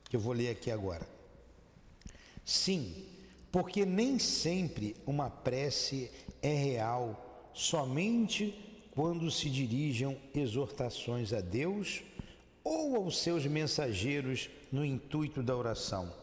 que 0.09 0.15
eu 0.15 0.21
vou 0.21 0.33
ler 0.33 0.51
aqui 0.51 0.71
agora. 0.71 1.05
Sim, 2.45 3.07
porque 3.51 3.85
nem 3.85 4.21
sempre 4.21 4.95
uma 5.05 5.29
prece 5.29 6.13
é 6.41 6.55
real 6.55 7.51
somente 7.53 8.55
quando 8.93 9.29
se 9.33 9.51
dirijam 9.51 10.17
exortações 10.33 11.33
a 11.33 11.41
Deus 11.41 12.05
ou 12.63 12.95
aos 12.95 13.19
seus 13.19 13.45
mensageiros 13.47 14.49
no 14.71 14.85
intuito 14.85 15.43
da 15.43 15.57
oração. 15.57 16.15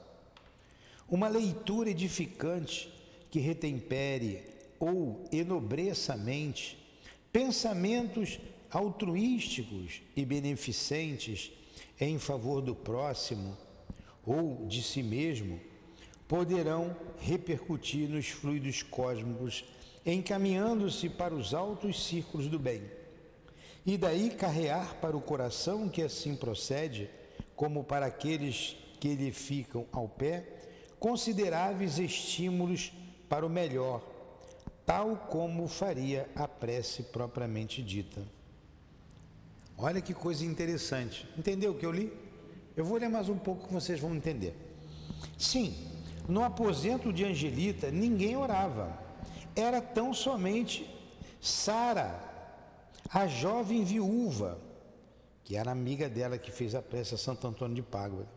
Uma 1.10 1.28
leitura 1.28 1.89
edificante 1.89 3.00
que 3.31 3.39
retempere 3.39 4.43
ou 4.77 5.23
enobreça 5.31 6.13
a 6.13 6.17
mente, 6.17 6.77
pensamentos 7.31 8.39
altruísticos 8.69 10.01
e 10.15 10.25
beneficentes 10.25 11.51
em 11.99 12.19
favor 12.19 12.61
do 12.61 12.75
próximo 12.75 13.57
ou 14.25 14.65
de 14.67 14.83
si 14.83 15.01
mesmo 15.01 15.59
poderão 16.27 16.95
repercutir 17.19 18.09
nos 18.09 18.27
fluidos 18.27 18.83
cósmicos, 18.83 19.65
encaminhando-se 20.05 21.09
para 21.09 21.35
os 21.35 21.53
altos 21.53 22.05
círculos 22.05 22.47
do 22.47 22.57
bem. 22.57 22.83
E 23.85 23.97
daí 23.97 24.29
carrear 24.29 24.95
para 25.01 25.17
o 25.17 25.21
coração 25.21 25.89
que 25.89 26.01
assim 26.01 26.35
procede, 26.35 27.09
como 27.55 27.83
para 27.83 28.05
aqueles 28.05 28.77
que 28.99 29.13
lhe 29.13 29.31
ficam 29.31 29.85
ao 29.91 30.07
pé, 30.07 30.45
consideráveis 30.99 31.99
estímulos 31.99 32.93
para 33.31 33.45
o 33.45 33.49
melhor, 33.49 34.01
tal 34.85 35.15
como 35.15 35.65
faria 35.65 36.29
a 36.35 36.49
prece 36.49 37.01
propriamente 37.01 37.81
dita. 37.81 38.21
Olha 39.77 40.01
que 40.01 40.13
coisa 40.13 40.43
interessante. 40.43 41.25
Entendeu 41.37 41.71
o 41.71 41.77
que 41.77 41.85
eu 41.85 41.93
li? 41.93 42.11
Eu 42.75 42.83
vou 42.83 42.97
ler 42.97 43.07
mais 43.07 43.29
um 43.29 43.37
pouco 43.37 43.67
que 43.67 43.73
vocês 43.73 44.01
vão 44.01 44.13
entender. 44.13 44.53
Sim, 45.37 45.73
no 46.27 46.43
aposento 46.43 47.13
de 47.13 47.23
Angelita 47.23 47.89
ninguém 47.89 48.35
orava. 48.35 48.99
Era 49.55 49.81
tão 49.81 50.13
somente 50.13 50.93
Sara, 51.39 52.19
a 53.09 53.27
jovem 53.27 53.85
viúva, 53.85 54.59
que 55.45 55.55
era 55.55 55.71
amiga 55.71 56.09
dela 56.09 56.37
que 56.37 56.51
fez 56.51 56.75
a 56.75 56.81
prece 56.81 57.15
a 57.15 57.17
Santo 57.17 57.47
Antônio 57.47 57.75
de 57.77 57.81
Pádua, 57.81 58.27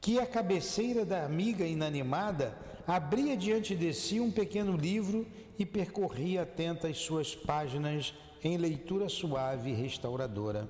que 0.00 0.18
a 0.18 0.26
cabeceira 0.26 1.04
da 1.04 1.24
amiga 1.24 1.64
inanimada 1.66 2.56
abria 2.86 3.36
diante 3.36 3.74
de 3.74 3.92
si 3.92 4.20
um 4.20 4.30
pequeno 4.30 4.76
livro 4.76 5.26
e 5.58 5.66
percorria 5.66 6.42
atenta 6.42 6.88
as 6.88 6.98
suas 6.98 7.34
páginas 7.34 8.14
em 8.42 8.56
leitura 8.56 9.08
suave 9.08 9.70
e 9.70 9.74
restauradora. 9.74 10.68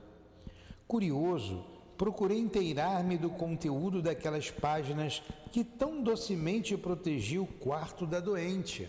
Curioso, 0.86 1.64
procurei 1.96 2.38
inteirar-me 2.38 3.18
do 3.18 3.28
conteúdo 3.28 4.00
daquelas 4.00 4.50
páginas 4.50 5.22
que 5.52 5.62
tão 5.62 6.02
docemente 6.02 6.76
protegia 6.76 7.42
o 7.42 7.46
quarto 7.46 8.06
da 8.06 8.20
doente. 8.20 8.88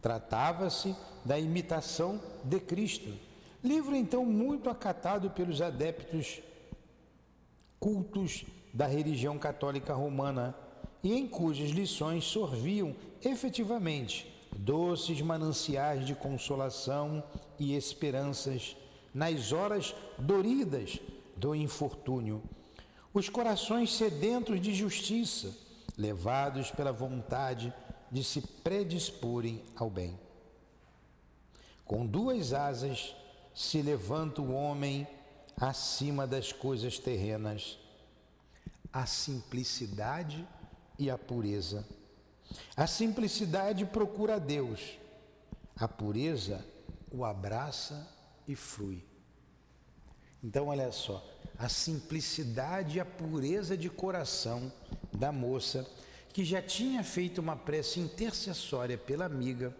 Tratava-se 0.00 0.94
da 1.24 1.38
imitação 1.38 2.20
de 2.44 2.60
Cristo, 2.60 3.12
livro 3.64 3.96
então 3.96 4.24
muito 4.24 4.70
acatado 4.70 5.30
pelos 5.30 5.60
adeptos 5.60 6.40
cultos 7.80 8.46
da 8.78 8.86
religião 8.86 9.36
católica 9.36 9.92
romana 9.92 10.54
e 11.02 11.12
em 11.12 11.26
cujas 11.26 11.70
lições 11.70 12.22
sorviam 12.22 12.94
efetivamente 13.24 14.32
doces 14.56 15.20
mananciais 15.20 16.06
de 16.06 16.14
consolação 16.14 17.24
e 17.58 17.74
esperanças 17.74 18.76
nas 19.12 19.50
horas 19.50 19.96
doridas 20.16 21.00
do 21.36 21.56
infortúnio. 21.56 22.40
Os 23.12 23.28
corações 23.28 23.92
sedentos 23.92 24.60
de 24.60 24.72
justiça, 24.72 25.52
levados 25.96 26.70
pela 26.70 26.92
vontade 26.92 27.74
de 28.12 28.22
se 28.22 28.40
predisporem 28.40 29.60
ao 29.74 29.90
bem. 29.90 30.16
Com 31.84 32.06
duas 32.06 32.52
asas 32.52 33.12
se 33.52 33.82
levanta 33.82 34.40
o 34.40 34.52
homem 34.54 35.04
acima 35.56 36.28
das 36.28 36.52
coisas 36.52 36.96
terrenas, 36.96 37.76
a 38.92 39.06
simplicidade 39.06 40.46
e 40.98 41.10
a 41.10 41.18
pureza. 41.18 41.86
A 42.76 42.86
simplicidade 42.86 43.84
procura 43.84 44.36
a 44.36 44.38
Deus, 44.38 44.98
a 45.76 45.86
pureza 45.86 46.64
o 47.10 47.24
abraça 47.24 48.06
e 48.46 48.54
flui. 48.54 49.02
Então, 50.42 50.68
olha 50.68 50.92
só, 50.92 51.26
a 51.58 51.68
simplicidade 51.68 52.98
e 52.98 53.00
a 53.00 53.04
pureza 53.04 53.76
de 53.76 53.90
coração 53.90 54.72
da 55.12 55.32
moça 55.32 55.86
que 56.32 56.44
já 56.44 56.62
tinha 56.62 57.02
feito 57.02 57.40
uma 57.40 57.56
prece 57.56 57.98
intercessória 57.98 58.96
pela 58.96 59.24
amiga, 59.24 59.74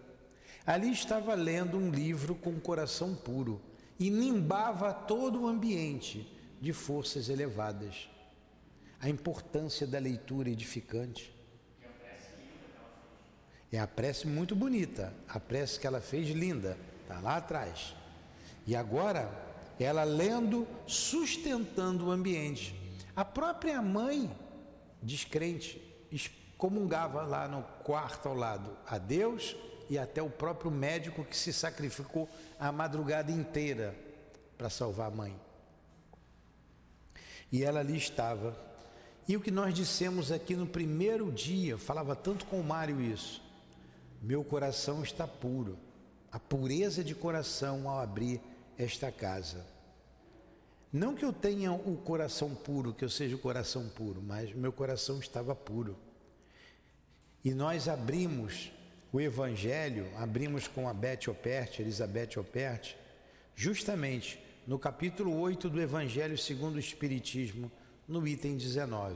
ali 0.65 0.91
estava 0.91 1.33
lendo 1.33 1.77
um 1.77 1.89
livro 1.89 2.35
com 2.35 2.49
o 2.49 2.59
coração 2.59 3.15
puro 3.15 3.61
e 3.97 4.09
nimbava 4.09 4.93
todo 4.93 5.41
o 5.41 5.47
ambiente 5.47 6.27
de 6.59 6.73
forças 6.73 7.29
elevadas. 7.29 8.09
A 8.99 9.09
importância 9.09 9.87
da 9.87 9.99
leitura 9.99 10.49
edificante. 10.49 11.33
É 13.71 13.79
a 13.79 13.87
prece 13.87 14.27
muito 14.27 14.55
bonita, 14.55 15.13
a 15.27 15.39
prece 15.39 15.79
que 15.79 15.85
ela 15.85 16.01
fez 16.01 16.29
linda, 16.29 16.77
está 17.01 17.19
lá 17.19 17.37
atrás. 17.37 17.95
E 18.65 18.75
agora, 18.75 19.31
ela 19.79 20.03
lendo, 20.03 20.67
sustentando 20.87 22.07
o 22.07 22.11
ambiente. 22.11 22.75
A 23.15 23.23
própria 23.23 23.81
mãe, 23.81 24.35
descrente, 25.01 25.81
comungava 26.57 27.21
lá 27.23 27.47
no 27.47 27.63
quarto 27.83 28.27
ao 28.27 28.35
lado 28.35 28.77
a 28.85 28.97
Deus 28.97 29.55
e 29.89 29.97
até 29.97 30.21
o 30.21 30.29
próprio 30.29 30.69
médico 30.69 31.23
que 31.23 31.35
se 31.35 31.53
sacrificou 31.53 32.29
a 32.59 32.71
madrugada 32.71 33.31
inteira 33.31 33.95
para 34.57 34.69
salvar 34.69 35.07
a 35.07 35.15
mãe. 35.15 35.39
E 37.51 37.63
ela 37.63 37.79
ali 37.79 37.97
estava. 37.97 38.68
E 39.29 39.37
o 39.37 39.39
que 39.39 39.51
nós 39.51 39.75
dissemos 39.75 40.31
aqui 40.31 40.55
no 40.55 40.65
primeiro 40.65 41.31
dia, 41.31 41.77
falava 41.77 42.15
tanto 42.15 42.45
com 42.45 42.59
o 42.59 42.63
Mário 42.63 42.99
isso. 42.99 43.39
Meu 44.19 44.43
coração 44.43 45.03
está 45.03 45.27
puro. 45.27 45.77
A 46.31 46.39
pureza 46.39 47.03
de 47.03 47.13
coração 47.13 47.87
ao 47.87 47.99
abrir 47.99 48.41
esta 48.75 49.11
casa. 49.11 49.63
Não 50.91 51.13
que 51.13 51.23
eu 51.23 51.31
tenha 51.31 51.71
o 51.71 51.95
coração 51.97 52.55
puro, 52.55 52.91
que 52.91 53.05
eu 53.05 53.09
seja 53.09 53.35
o 53.35 53.39
coração 53.39 53.87
puro, 53.89 54.19
mas 54.19 54.51
meu 54.55 54.73
coração 54.73 55.19
estava 55.19 55.53
puro. 55.53 55.95
E 57.45 57.53
nós 57.53 57.87
abrimos 57.87 58.71
o 59.13 59.21
Evangelho, 59.21 60.07
abrimos 60.17 60.67
com 60.67 60.89
a 60.89 60.93
Beth 60.93 61.27
Opert, 61.27 61.79
Elizabeth 61.79 62.39
Opert, 62.39 62.95
justamente 63.55 64.39
no 64.65 64.79
capítulo 64.79 65.39
8 65.39 65.69
do 65.69 65.79
Evangelho 65.79 66.35
segundo 66.35 66.77
o 66.77 66.79
Espiritismo, 66.79 67.71
no 68.09 68.27
item 68.27 68.57
19. 68.57 69.15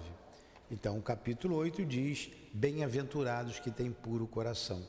Então, 0.69 0.97
o 0.97 1.01
capítulo 1.01 1.55
8 1.55 1.83
diz: 1.83 2.29
Bem-aventurados 2.53 3.59
que 3.59 3.71
têm 3.71 3.91
puro 3.91 4.27
coração. 4.27 4.87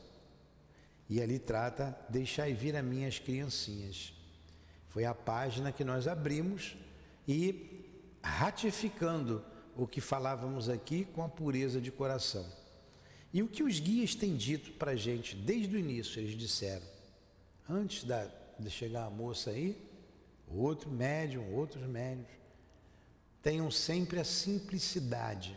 E 1.09 1.19
ali 1.19 1.39
trata: 1.39 1.97
Deixai 2.07 2.53
vir 2.53 2.75
a 2.75 2.83
minhas 2.83 3.17
criancinhas. 3.17 4.13
Foi 4.89 5.03
a 5.05 5.13
página 5.13 5.71
que 5.71 5.83
nós 5.83 6.07
abrimos 6.07 6.77
e 7.27 7.83
ratificando 8.21 9.43
o 9.75 9.85
que 9.85 9.99
falávamos 9.99 10.69
aqui 10.69 11.03
com 11.03 11.23
a 11.23 11.27
pureza 11.27 11.81
de 11.81 11.91
coração. 11.91 12.45
E 13.33 13.43
o 13.43 13.47
que 13.47 13.63
os 13.63 13.79
guias 13.79 14.15
têm 14.15 14.37
dito 14.37 14.71
para 14.73 14.91
a 14.91 14.95
gente 14.95 15.35
desde 15.35 15.75
o 15.75 15.79
início, 15.79 16.21
eles 16.21 16.37
disseram, 16.37 16.85
antes 17.69 18.05
da, 18.05 18.29
de 18.57 18.69
chegar 18.69 19.05
a 19.05 19.09
moça 19.09 19.49
aí, 19.49 19.77
outro 20.47 20.89
médium, 20.89 21.53
outros 21.53 21.85
médiums, 21.85 22.29
tenham 23.45 23.69
sempre 23.69 24.19
a 24.19 24.23
simplicidade. 24.23 25.55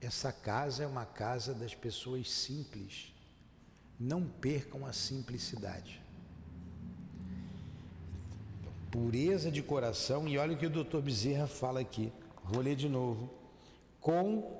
Essa 0.00 0.32
casa 0.32 0.84
é 0.84 0.86
uma 0.86 1.04
casa 1.04 1.52
das 1.52 1.74
pessoas 1.74 2.30
simples. 2.30 3.12
Não 3.98 4.26
percam 4.26 4.86
a 4.86 4.92
simplicidade. 4.94 6.00
Pureza 8.90 9.50
de 9.50 9.62
coração, 9.62 10.26
e 10.26 10.38
olha 10.38 10.54
o 10.54 10.56
que 10.56 10.64
o 10.64 10.70
doutor 10.70 11.02
Bezerra 11.02 11.46
fala 11.46 11.80
aqui, 11.80 12.10
vou 12.42 12.62
ler 12.62 12.74
de 12.74 12.88
novo. 12.88 13.28
Com 14.00 14.58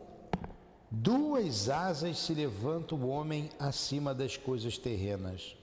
Duas 0.91 1.71
asas 1.71 2.19
se 2.19 2.35
levanta 2.35 2.95
o 2.95 3.09
homem 3.09 3.49
acima 3.59 4.13
das 4.13 4.37
coisas 4.37 4.77
terrenas. 4.77 5.57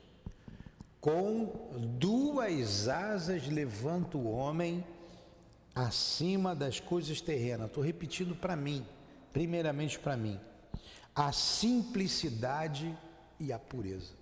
Com 1.02 1.70
duas 2.00 2.88
asas 2.88 3.46
levanta 3.46 4.18
o 4.18 4.32
homem 4.32 4.84
acima 5.86 6.56
das 6.56 6.80
coisas 6.80 7.22
terrenas. 7.22 7.68
Estou 7.68 7.84
repetindo 7.84 8.36
para 8.36 8.56
mim, 8.56 8.86
primeiramente 9.32 10.00
para 10.00 10.18
mim. 10.18 10.40
A 11.16 11.32
simplicidade 11.32 12.98
e 13.40 13.52
a 13.52 13.60
pureza. 13.60 14.14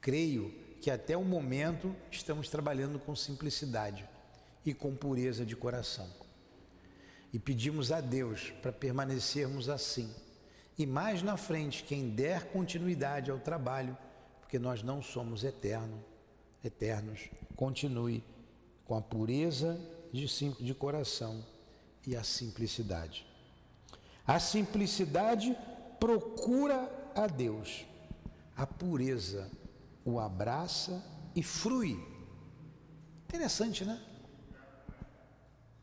Creio 0.00 0.50
que 0.80 0.90
até 0.90 1.16
o 1.16 1.24
momento 1.24 1.94
estamos 2.10 2.48
trabalhando 2.48 2.98
com 2.98 3.14
simplicidade 3.14 4.08
e 4.64 4.72
com 4.72 4.94
pureza 4.94 5.44
de 5.44 5.54
coração 5.56 6.08
e 7.32 7.38
pedimos 7.38 7.92
a 7.92 8.00
Deus 8.00 8.50
para 8.62 8.72
permanecermos 8.72 9.68
assim. 9.68 10.12
E 10.76 10.86
mais 10.86 11.22
na 11.22 11.36
frente, 11.36 11.84
quem 11.84 12.08
der 12.08 12.46
continuidade 12.46 13.30
ao 13.30 13.38
trabalho, 13.38 13.96
porque 14.40 14.58
nós 14.58 14.82
não 14.82 15.02
somos 15.02 15.44
eternos, 15.44 16.00
eternos, 16.64 17.28
continue 17.54 18.24
com 18.84 18.96
a 18.96 19.00
pureza 19.00 19.78
de, 20.12 20.26
de 20.60 20.74
coração 20.74 21.44
e 22.06 22.16
a 22.16 22.22
simplicidade. 22.22 23.26
A 24.26 24.38
simplicidade 24.38 25.56
procura 25.98 26.90
a 27.14 27.26
Deus, 27.26 27.84
a 28.56 28.66
pureza 28.66 29.50
o 30.04 30.18
abraça 30.18 31.04
e 31.36 31.42
frui. 31.42 32.02
Interessante, 33.28 33.84
né? 33.84 34.02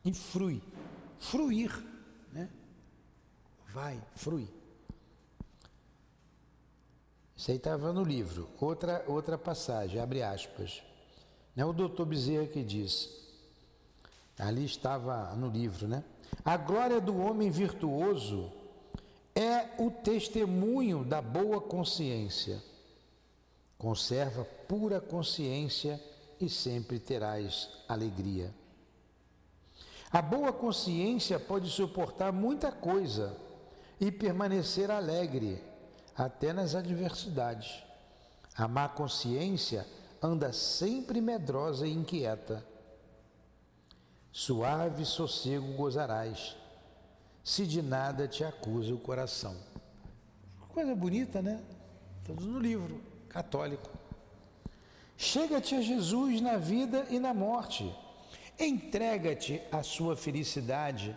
E 0.04 0.12
frui 0.12 0.60
fruir, 1.18 1.72
né? 2.32 2.48
Vai, 3.72 4.00
frui. 4.14 4.48
Isso 7.36 7.50
aí 7.50 7.56
estava 7.56 7.92
no 7.92 8.02
livro. 8.02 8.48
Outra, 8.60 9.04
outra 9.06 9.38
passagem, 9.38 10.00
abre 10.00 10.22
aspas. 10.22 10.82
É 11.56 11.64
o 11.64 11.72
doutor 11.72 12.06
Bezerra 12.06 12.46
que 12.46 12.62
diz. 12.62 13.27
Ali 14.38 14.64
estava 14.64 15.34
no 15.34 15.48
livro, 15.48 15.88
né? 15.88 16.04
A 16.44 16.56
glória 16.56 17.00
do 17.00 17.18
homem 17.18 17.50
virtuoso 17.50 18.52
é 19.34 19.68
o 19.78 19.90
testemunho 19.90 21.04
da 21.04 21.20
boa 21.20 21.60
consciência. 21.60 22.62
Conserva 23.76 24.44
pura 24.66 25.00
consciência 25.00 26.00
e 26.40 26.48
sempre 26.48 26.98
terás 26.98 27.68
alegria. 27.88 28.52
A 30.10 30.22
boa 30.22 30.52
consciência 30.52 31.38
pode 31.38 31.68
suportar 31.68 32.32
muita 32.32 32.72
coisa 32.72 33.36
e 34.00 34.10
permanecer 34.10 34.90
alegre 34.90 35.62
até 36.16 36.52
nas 36.52 36.74
adversidades. 36.74 37.82
A 38.56 38.66
má 38.66 38.88
consciência 38.88 39.86
anda 40.22 40.52
sempre 40.52 41.20
medrosa 41.20 41.86
e 41.86 41.92
inquieta. 41.92 42.64
Suave 44.32 45.04
sossego 45.04 45.72
gozarás, 45.74 46.56
se 47.42 47.66
de 47.66 47.82
nada 47.82 48.28
te 48.28 48.44
acusa 48.44 48.94
o 48.94 48.98
coração. 48.98 49.56
Coisa 50.68 50.94
bonita, 50.94 51.42
né? 51.42 51.60
Todos 52.24 52.44
no 52.46 52.58
livro 52.58 53.00
católico. 53.28 53.90
Chega-te 55.16 55.74
a 55.74 55.80
Jesus 55.80 56.40
na 56.40 56.56
vida 56.56 57.06
e 57.10 57.18
na 57.18 57.34
morte 57.34 57.92
Entrega-te 58.58 59.62
à 59.70 59.84
sua 59.84 60.16
felicidade, 60.16 61.16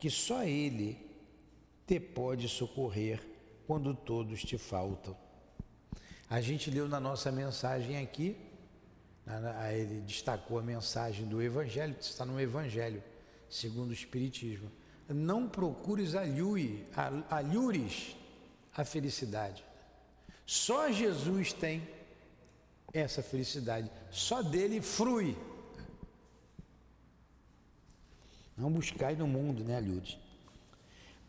que 0.00 0.08
só 0.08 0.42
Ele 0.42 0.96
te 1.86 2.00
pode 2.00 2.48
socorrer 2.48 3.20
quando 3.66 3.94
todos 3.94 4.42
te 4.42 4.56
faltam. 4.56 5.14
A 6.30 6.40
gente 6.40 6.70
leu 6.70 6.88
na 6.88 6.98
nossa 6.98 7.30
mensagem 7.30 7.98
aqui, 7.98 8.36
ele 9.72 10.00
destacou 10.00 10.58
a 10.58 10.62
mensagem 10.62 11.26
do 11.26 11.42
Evangelho, 11.42 11.94
está 12.00 12.24
no 12.24 12.40
Evangelho, 12.40 13.02
segundo 13.48 13.90
o 13.90 13.92
Espiritismo. 13.92 14.70
não 15.08 15.48
procures 15.48 16.14
alhures 16.14 18.16
a 18.74 18.84
felicidade. 18.84 19.64
Só 20.46 20.90
Jesus 20.90 21.52
tem 21.52 21.86
essa 22.92 23.22
felicidade, 23.22 23.90
só 24.10 24.42
dele 24.42 24.80
frui. 24.80 25.36
Não 28.56 28.70
buscai 28.70 29.14
no 29.14 29.26
mundo, 29.26 29.62
né, 29.62 29.76
alhures? 29.76 30.18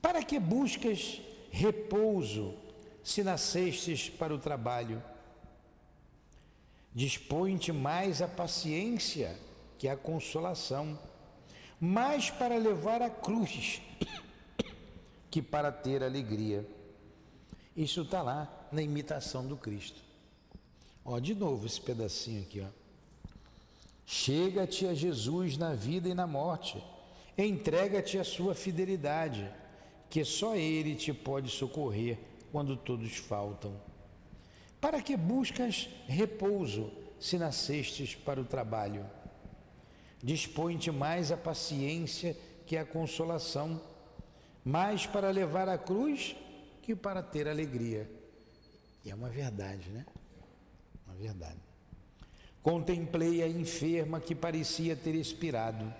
Para 0.01 0.23
que 0.23 0.39
buscas 0.39 1.21
repouso 1.51 2.55
se 3.03 3.23
nascestes 3.23 4.09
para 4.09 4.33
o 4.33 4.39
trabalho? 4.39 5.03
Dispõe-te 6.99 7.71
mais 7.71 8.21
a 8.21 8.27
paciência 8.27 9.33
que 9.77 9.87
a 9.87 9.95
consolação, 9.95 10.99
mais 11.79 12.29
para 12.29 12.57
levar 12.57 13.01
a 13.01 13.09
cruz 13.09 13.81
que 15.31 15.41
para 15.41 15.71
ter 15.71 16.03
alegria. 16.03 16.67
Isso 17.73 18.01
está 18.01 18.21
lá 18.21 18.67
na 18.69 18.81
imitação 18.81 19.47
do 19.47 19.55
Cristo. 19.55 20.01
Ó, 21.05 21.17
de 21.19 21.33
novo 21.33 21.65
esse 21.65 21.79
pedacinho 21.79 22.41
aqui, 22.41 22.59
ó. 22.59 22.67
Chega-te 24.05 24.85
a 24.85 24.93
Jesus 24.93 25.55
na 25.55 25.73
vida 25.73 26.09
e 26.09 26.13
na 26.13 26.27
morte, 26.27 26.83
entrega-te 27.37 28.17
a 28.17 28.25
sua 28.25 28.53
fidelidade, 28.53 29.49
que 30.09 30.25
só 30.25 30.53
Ele 30.53 30.95
te 30.95 31.13
pode 31.13 31.49
socorrer 31.49 32.17
quando 32.51 32.75
todos 32.75 33.15
faltam. 33.15 33.73
Para 34.79 35.01
que 35.01 35.17
buscas 35.17 35.89
repouso 36.07 36.91
se 37.19 37.37
nascestes 37.37 38.15
para 38.15 38.39
o 38.39 38.45
trabalho? 38.45 39.05
Dispõe-te 40.23 40.91
mais 40.91 41.31
a 41.31 41.37
paciência 41.37 42.35
que 42.65 42.77
a 42.77 42.85
consolação, 42.85 43.81
mais 44.63 45.05
para 45.05 45.31
levar 45.31 45.67
a 45.67 45.77
cruz 45.77 46.35
que 46.81 46.95
para 46.95 47.21
ter 47.21 47.47
alegria. 47.47 48.09
E 49.03 49.11
é 49.11 49.15
uma 49.15 49.29
verdade, 49.29 49.89
né? 49.89 50.05
Uma 51.05 51.15
verdade. 51.15 51.59
Contemplei 52.61 53.41
a 53.41 53.47
enferma 53.47 54.19
que 54.19 54.35
parecia 54.35 54.95
ter 54.95 55.15
expirado. 55.15 55.93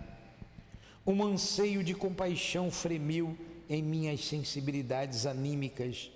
Um 1.05 1.23
anseio 1.23 1.83
de 1.83 1.93
compaixão 1.93 2.69
fremiu 2.69 3.37
em 3.69 3.81
minhas 3.81 4.25
sensibilidades 4.25 5.25
anímicas, 5.25 6.11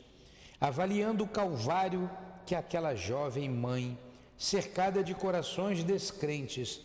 avaliando 0.60 1.24
o 1.24 1.28
calvário 1.28 2.10
que 2.46 2.56
aquela 2.56 2.96
jovem 2.96 3.50
mãe, 3.50 3.98
cercada 4.38 5.04
de 5.04 5.14
corações 5.14 5.84
descrentes, 5.84 6.82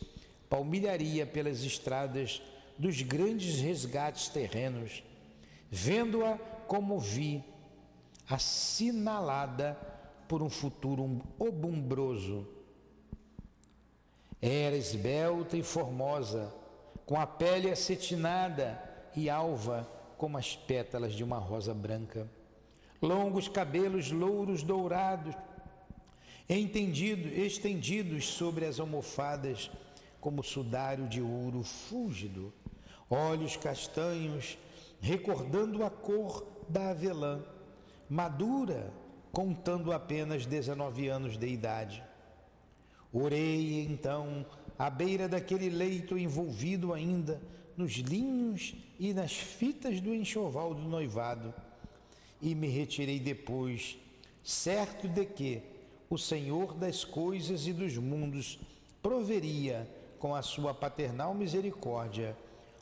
palmilharia 0.48 1.26
pelas 1.26 1.62
estradas 1.62 2.42
dos 2.78 3.02
grandes 3.02 3.60
resgates 3.60 4.28
terrenos, 4.28 5.02
vendo-a 5.70 6.38
como 6.66 6.98
vi, 6.98 7.44
assinalada 8.28 9.76
por 10.28 10.42
um 10.42 10.50
futuro 10.50 11.22
obumbroso. 11.38 12.46
Era 14.40 14.76
esbelta 14.76 15.56
e 15.56 15.62
formosa, 15.62 16.54
com 17.04 17.18
a 17.18 17.26
pele 17.26 17.70
acetinada 17.70 18.80
e 19.16 19.28
alva 19.28 19.88
como 20.16 20.36
as 20.36 20.54
pétalas 20.54 21.14
de 21.14 21.24
uma 21.24 21.38
rosa 21.38 21.72
branca 21.72 22.28
longos 23.00 23.48
cabelos 23.48 24.10
louros 24.10 24.62
dourados, 24.62 25.34
entendido, 26.48 27.28
estendidos 27.28 28.26
sobre 28.26 28.64
as 28.64 28.80
almofadas, 28.80 29.70
como 30.20 30.42
sudário 30.42 31.06
de 31.06 31.20
ouro 31.20 31.62
fúlgido, 31.62 32.52
olhos 33.08 33.56
castanhos, 33.56 34.58
recordando 35.00 35.84
a 35.84 35.90
cor 35.90 36.46
da 36.68 36.90
avelã, 36.90 37.42
madura, 38.08 38.92
contando 39.30 39.92
apenas 39.92 40.46
19 40.46 41.08
anos 41.08 41.36
de 41.36 41.46
idade. 41.46 42.02
Orei 43.12 43.86
então 43.88 44.44
à 44.78 44.90
beira 44.90 45.28
daquele 45.28 45.68
leito 45.68 46.18
envolvido 46.18 46.92
ainda 46.92 47.40
nos 47.76 47.92
linhos 47.92 48.74
e 48.98 49.14
nas 49.14 49.32
fitas 49.32 50.00
do 50.00 50.14
enxoval 50.14 50.74
do 50.74 50.82
noivado 50.82 51.54
e 52.40 52.54
me 52.54 52.68
retirei 52.68 53.18
depois, 53.18 53.98
certo 54.42 55.08
de 55.08 55.24
que 55.24 55.62
o 56.10 56.16
Senhor 56.16 56.74
das 56.74 57.04
coisas 57.04 57.66
e 57.66 57.72
dos 57.72 57.96
mundos 57.96 58.58
proveria 59.02 59.88
com 60.18 60.34
a 60.34 60.42
sua 60.42 60.74
paternal 60.74 61.34
misericórdia 61.34 62.36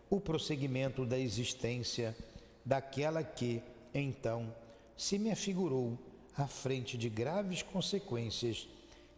o 0.08 0.20
prosseguimento 0.20 1.04
da 1.04 1.18
existência 1.18 2.16
daquela 2.64 3.22
que, 3.22 3.62
então, 3.92 4.54
se 4.96 5.18
me 5.18 5.30
afigurou 5.30 5.98
à 6.36 6.46
frente 6.46 6.96
de 6.96 7.08
graves 7.08 7.62
consequências 7.62 8.68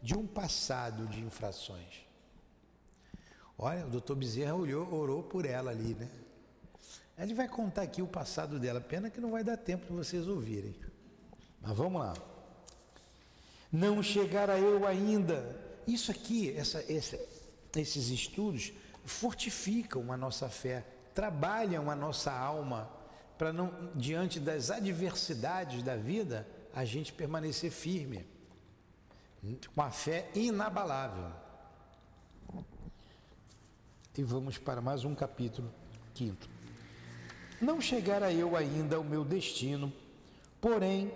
de 0.03 0.17
um 0.17 0.27
passado 0.27 1.07
de 1.07 1.21
infrações. 1.21 2.07
Olha, 3.59 3.87
o 3.87 3.91
doutor 3.91 4.17
Bezerra 4.17 4.55
olhou, 4.55 4.93
orou 4.95 5.23
por 5.23 5.45
ela 5.45 5.71
ali, 5.71 5.95
né? 5.95 6.09
Ele 7.19 7.35
vai 7.35 7.49
contar 7.49 7.83
aqui 7.83 8.01
o 8.01 8.07
passado 8.07 8.61
dela, 8.61 8.81
pena 8.81 9.11
que 9.11 9.21
não 9.21 9.33
vai 9.33 9.43
dar 9.43 9.57
tempo 9.57 9.87
de 9.87 9.93
vocês 9.93 10.29
ouvirem. 10.29 10.77
Mas 11.61 11.77
vamos 11.77 12.01
lá. 12.01 12.15
Não 13.71 14.03
chegara 14.03 14.59
eu 14.59 14.87
ainda. 14.87 15.59
Isso 15.87 16.11
aqui, 16.11 16.57
essa, 16.57 16.85
esses 17.77 18.09
estudos 18.09 18.73
fortificam 19.05 20.13
a 20.13 20.17
nossa 20.17 20.49
fé, 20.49 20.85
trabalham 21.15 21.91
a 21.91 21.97
nossa 21.97 22.33
alma 22.33 22.91
para 23.37 23.53
não 23.53 23.91
diante 23.95 24.41
das 24.41 24.71
adversidades 24.71 25.83
da 25.83 25.97
vida 25.97 26.47
a 26.75 26.85
gente 26.85 27.13
permanecer 27.13 27.71
firme, 27.71 28.27
com 29.75 29.83
a 29.83 29.91
fé 29.91 30.29
inabalável. 30.35 31.31
E 34.17 34.23
vamos 34.25 34.59
para 34.59 34.81
mais 34.81 35.05
um 35.05 35.15
capítulo, 35.15 35.73
quinto. 36.13 36.49
Não 37.61 37.81
chegara 37.81 38.33
eu 38.33 38.57
ainda 38.57 38.97
ao 38.97 39.05
meu 39.05 39.25
destino, 39.25 39.93
porém, 40.61 41.13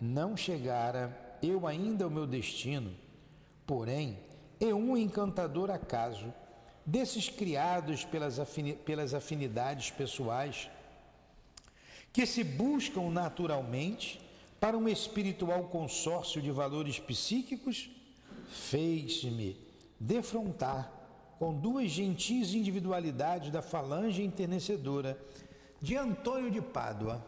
não 0.00 0.36
chegara 0.36 1.25
eu 1.42 1.66
ainda 1.66 2.04
ao 2.04 2.10
meu 2.10 2.26
destino, 2.26 2.94
porém, 3.66 4.18
é 4.60 4.74
um 4.74 4.96
encantador 4.96 5.70
acaso 5.70 6.32
desses 6.84 7.28
criados 7.28 8.04
pelas, 8.04 8.38
pelas 8.84 9.12
afinidades 9.12 9.90
pessoais 9.90 10.70
que 12.12 12.24
se 12.24 12.42
buscam 12.42 13.10
naturalmente 13.10 14.20
para 14.58 14.78
um 14.78 14.88
espiritual 14.88 15.64
consórcio 15.64 16.40
de 16.40 16.50
valores 16.50 16.98
psíquicos, 16.98 17.90
fez-me 18.48 19.56
defrontar 20.00 20.90
com 21.38 21.52
duas 21.52 21.90
gentis 21.90 22.54
individualidades 22.54 23.50
da 23.50 23.60
falange 23.60 24.22
enternecedora 24.22 25.20
de 25.82 25.94
Antônio 25.96 26.50
de 26.50 26.62
Pádua. 26.62 27.22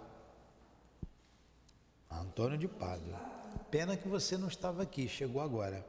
Antônio 2.11 2.57
de 2.57 2.67
Pádua. 2.67 3.38
Pena 3.71 3.97
que 3.97 4.09
você 4.09 4.37
não 4.37 4.49
estava 4.49 4.83
aqui, 4.83 5.09
chegou 5.09 5.41
agora. 5.41 5.85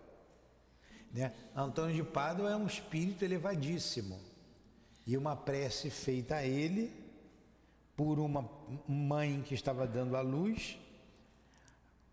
Né? 1.14 1.34
Antônio 1.56 1.96
de 1.96 2.04
Pádua 2.04 2.52
é 2.52 2.56
um 2.56 2.68
espírito 2.68 3.24
elevadíssimo. 3.24 4.20
E 5.06 5.18
uma 5.18 5.36
prece 5.36 5.90
feita 5.90 6.36
a 6.36 6.46
ele 6.46 6.94
por 7.96 8.20
uma 8.20 8.50
mãe 8.88 9.42
que 9.42 9.54
estava 9.54 9.88
dando 9.88 10.16
à 10.16 10.22
luz 10.22 10.78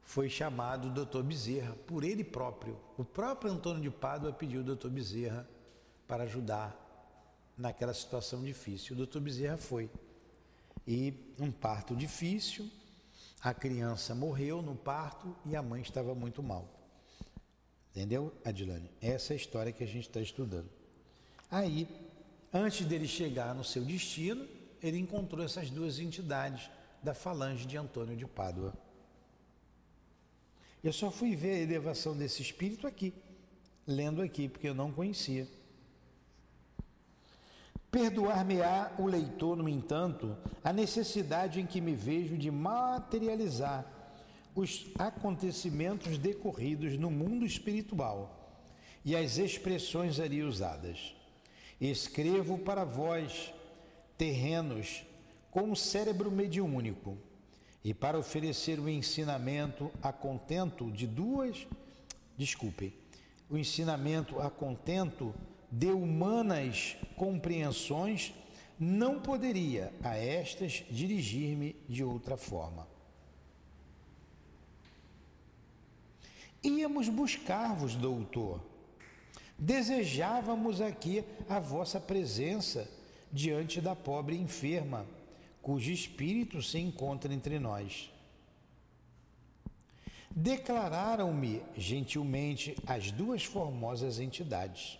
foi 0.02 0.28
chamado 0.28 0.88
Dr. 0.90 1.22
Bezerra 1.22 1.76
por 1.86 2.04
ele 2.04 2.24
próprio. 2.24 2.78
O 2.96 3.04
próprio 3.04 3.52
Antônio 3.52 3.82
de 3.82 3.90
Pádua 3.90 4.32
pediu 4.32 4.60
o 4.62 4.64
Dr. 4.64 4.88
Bezerra 4.88 5.46
para 6.06 6.24
ajudar 6.24 6.74
naquela 7.58 7.92
situação 7.92 8.42
difícil. 8.42 8.96
O 8.96 9.06
Dr. 9.06 9.18
Bezerra 9.18 9.56
foi 9.56 9.90
e 10.86 11.12
um 11.40 11.50
parto 11.50 11.96
difícil, 11.96 12.70
a 13.40 13.54
criança 13.54 14.14
morreu 14.14 14.62
no 14.62 14.74
parto 14.74 15.34
e 15.44 15.54
a 15.54 15.62
mãe 15.62 15.82
estava 15.82 16.14
muito 16.14 16.42
mal. 16.42 16.68
Entendeu, 17.90 18.32
Adilane? 18.44 18.90
Essa 19.00 19.32
é 19.32 19.34
a 19.34 19.36
história 19.36 19.72
que 19.72 19.82
a 19.82 19.86
gente 19.86 20.08
está 20.08 20.20
estudando. 20.20 20.68
Aí, 21.50 21.88
antes 22.52 22.84
dele 22.86 23.08
chegar 23.08 23.54
no 23.54 23.64
seu 23.64 23.84
destino, 23.84 24.46
ele 24.82 24.98
encontrou 24.98 25.44
essas 25.44 25.70
duas 25.70 25.98
entidades 25.98 26.68
da 27.02 27.14
falange 27.14 27.66
de 27.66 27.76
Antônio 27.76 28.16
de 28.16 28.26
Pádua. 28.26 28.74
Eu 30.82 30.92
só 30.92 31.10
fui 31.10 31.34
ver 31.34 31.54
a 31.54 31.62
elevação 31.62 32.16
desse 32.16 32.42
espírito 32.42 32.86
aqui, 32.86 33.14
lendo 33.86 34.20
aqui, 34.20 34.48
porque 34.48 34.68
eu 34.68 34.74
não 34.74 34.92
conhecia. 34.92 35.48
Perdoar-me-á 37.96 38.92
o 38.98 39.06
leitor, 39.06 39.56
no 39.56 39.66
entanto, 39.66 40.36
a 40.62 40.70
necessidade 40.70 41.62
em 41.62 41.66
que 41.66 41.80
me 41.80 41.94
vejo 41.94 42.36
de 42.36 42.50
materializar 42.50 43.86
os 44.54 44.84
acontecimentos 44.98 46.18
decorridos 46.18 46.98
no 46.98 47.10
mundo 47.10 47.46
espiritual 47.46 48.60
e 49.02 49.16
as 49.16 49.38
expressões 49.38 50.20
ali 50.20 50.42
usadas. 50.42 51.16
Escrevo 51.80 52.58
para 52.58 52.84
vós, 52.84 53.54
terrenos, 54.18 55.02
com 55.50 55.62
um 55.62 55.74
cérebro 55.74 56.30
mediúnico 56.30 57.16
e 57.82 57.94
para 57.94 58.18
oferecer 58.18 58.78
o 58.78 58.90
ensinamento 58.90 59.90
a 60.02 60.12
contento 60.12 60.90
de 60.90 61.06
duas, 61.06 61.66
desculpe, 62.36 62.92
o 63.48 63.56
ensinamento 63.56 64.38
a 64.38 64.50
contento 64.50 65.34
de 65.70 65.88
humanas 65.88 66.96
compreensões, 67.16 68.32
não 68.78 69.20
poderia 69.20 69.92
a 70.02 70.16
estas 70.16 70.84
dirigir-me 70.90 71.74
de 71.88 72.04
outra 72.04 72.36
forma. 72.36 72.86
Íamos 76.62 77.08
buscar-vos, 77.08 77.94
doutor. 77.94 78.60
Desejávamos 79.58 80.80
aqui 80.80 81.24
a 81.48 81.58
vossa 81.58 81.98
presença 81.98 82.90
diante 83.32 83.80
da 83.80 83.94
pobre 83.94 84.36
enferma, 84.36 85.06
cujo 85.62 85.90
espírito 85.90 86.62
se 86.62 86.78
encontra 86.78 87.32
entre 87.32 87.58
nós. 87.58 88.10
Declararam-me 90.30 91.62
gentilmente 91.76 92.76
as 92.86 93.10
duas 93.10 93.42
formosas 93.44 94.18
entidades. 94.18 94.98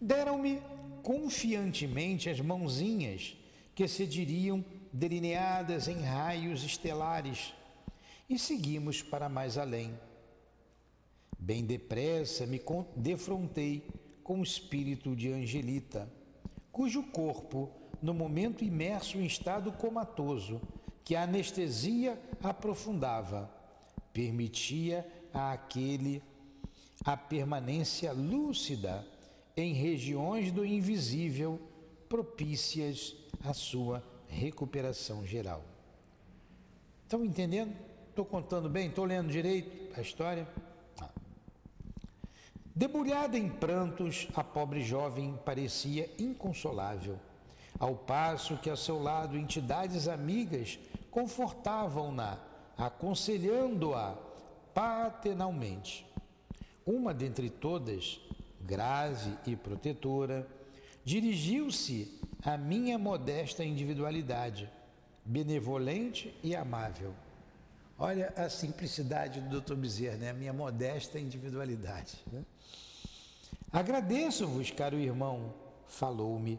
Deram-me 0.00 0.62
confiantemente 1.02 2.30
as 2.30 2.40
mãozinhas 2.40 3.36
que 3.74 3.86
se 3.86 4.06
diriam 4.06 4.64
delineadas 4.92 5.88
em 5.88 6.00
raios 6.00 6.64
estelares 6.64 7.52
e 8.28 8.38
seguimos 8.38 9.02
para 9.02 9.28
mais 9.28 9.58
além. 9.58 9.98
Bem 11.38 11.64
depressa 11.64 12.46
me 12.46 12.60
defrontei 12.96 13.86
com 14.22 14.40
o 14.40 14.44
espírito 14.44 15.16
de 15.16 15.32
Angelita, 15.32 16.10
cujo 16.70 17.02
corpo, 17.02 17.70
no 18.00 18.14
momento 18.14 18.64
imerso 18.64 19.18
em 19.18 19.26
estado 19.26 19.72
comatoso, 19.72 20.60
que 21.04 21.16
a 21.16 21.24
anestesia 21.24 22.20
aprofundava, 22.42 23.50
permitia 24.12 25.06
a 25.32 25.52
aquele 25.52 26.22
a 27.04 27.16
permanência 27.16 28.12
lúcida 28.12 29.06
em 29.56 29.72
regiões 29.72 30.52
do 30.52 30.64
invisível 30.64 31.60
propícias 32.08 33.14
à 33.44 33.52
sua 33.52 34.02
recuperação 34.28 35.24
geral. 35.24 35.62
Estão 37.02 37.24
entendendo? 37.24 37.74
Estou 38.08 38.24
contando 38.24 38.68
bem? 38.68 38.88
Estou 38.88 39.04
lendo 39.04 39.30
direito 39.30 39.98
a 39.98 40.00
história? 40.00 40.46
Ah. 41.00 41.08
Debulhada 42.74 43.36
em 43.36 43.48
prantos, 43.48 44.28
a 44.34 44.44
pobre 44.44 44.82
jovem 44.82 45.38
parecia 45.44 46.08
inconsolável, 46.18 47.18
ao 47.78 47.94
passo 47.96 48.56
que 48.56 48.70
ao 48.70 48.76
seu 48.76 49.02
lado 49.02 49.36
entidades 49.36 50.06
amigas 50.06 50.78
confortavam-na, 51.10 52.38
aconselhando-a 52.76 54.16
paternalmente. 54.72 56.06
Uma 56.86 57.12
dentre 57.12 57.50
todas, 57.50 58.20
grave 58.70 59.36
e 59.44 59.56
protetora, 59.56 60.46
dirigiu-se 61.04 62.20
à 62.44 62.56
minha 62.56 62.96
modesta 62.96 63.64
individualidade, 63.64 64.70
benevolente 65.24 66.32
e 66.40 66.54
amável. 66.54 67.12
Olha 67.98 68.32
a 68.36 68.48
simplicidade 68.48 69.40
do 69.40 69.60
Dr. 69.60 69.74
Bezerra, 69.74 70.16
né? 70.18 70.30
a 70.30 70.34
minha 70.34 70.52
modesta 70.52 71.18
individualidade. 71.18 72.16
Né? 72.32 72.44
Agradeço-vos, 73.72 74.70
caro 74.70 74.96
irmão, 74.96 75.52
falou-me, 75.88 76.58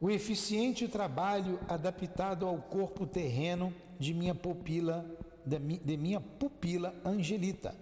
o 0.00 0.08
eficiente 0.10 0.86
trabalho 0.86 1.58
adaptado 1.68 2.46
ao 2.46 2.58
corpo 2.58 3.04
terreno 3.04 3.74
de 3.98 4.14
minha 4.14 4.36
pupila, 4.36 5.04
de 5.44 5.96
minha 5.96 6.20
pupila 6.20 6.94
Angelita. 7.04 7.74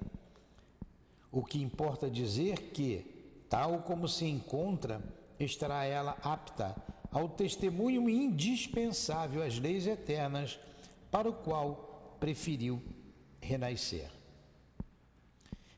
O 1.31 1.45
que 1.45 1.63
importa 1.63 2.09
dizer 2.09 2.71
que 2.73 3.16
Tal 3.49 3.83
como 3.83 4.09
se 4.09 4.27
encontra, 4.27 5.01
estará 5.39 5.85
ela 5.85 6.17
apta 6.23 6.75
ao 7.11 7.29
testemunho 7.29 8.11
indispensável 8.11 9.43
às 9.43 9.59
leis 9.59 9.87
eternas, 9.87 10.59
para 11.11 11.29
o 11.29 11.33
qual 11.33 12.17
preferiu 12.21 12.83
renascer. 13.41 14.11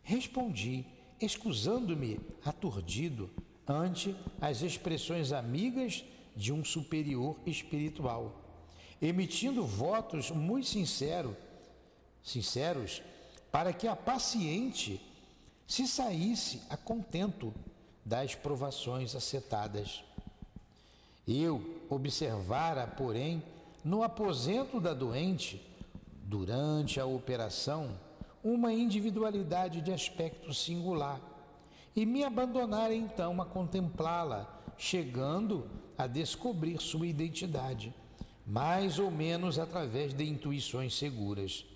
Respondi, 0.03 0.87
excusando-me 1.21 2.19
aturdido 2.45 3.31
ante 3.67 4.17
as 4.41 4.63
expressões 4.63 5.33
amigas 5.33 6.05
de 6.35 6.53
um 6.53 6.65
superior 6.65 7.37
espiritual, 7.45 8.65
emitindo 9.01 9.67
votos 9.67 10.31
muito 10.31 10.67
sincero, 10.67 11.37
sinceros 12.23 13.03
para 13.53 13.73
que 13.73 13.87
a 13.87 13.95
paciente 13.95 15.01
se 15.69 15.87
saísse 15.87 16.63
a 16.71 16.79
contento 16.79 17.53
das 18.03 18.35
provações 18.35 19.15
acetadas. 19.15 20.03
Eu 21.27 21.83
observara, 21.91 22.87
porém, 22.87 23.43
no 23.85 24.03
aposento 24.03 24.81
da 24.81 24.95
doente, 24.95 25.63
durante 26.25 26.99
a 26.99 27.05
operação, 27.05 27.91
uma 28.43 28.73
individualidade 28.73 29.83
de 29.83 29.93
aspecto 29.93 30.55
singular 30.55 31.21
e 31.95 32.07
me 32.07 32.25
abandonara 32.25 32.95
então 32.95 33.41
a 33.43 33.45
contemplá-la, 33.45 34.49
chegando 34.79 35.69
a 35.99 36.07
descobrir 36.07 36.81
sua 36.81 37.07
identidade, 37.07 37.93
mais 38.47 38.99
ou 38.99 39.11
menos 39.11 39.59
através 39.59 40.15
de 40.15 40.25
intuições 40.25 40.97
seguras. 40.97 41.67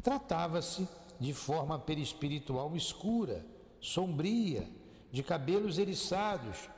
Tratava-se 0.00 0.86
de 1.18 1.32
forma 1.32 1.78
perispiritual 1.78 2.76
escura, 2.76 3.44
sombria, 3.80 4.68
de 5.10 5.22
cabelos 5.22 5.78
eriçados, 5.78 6.68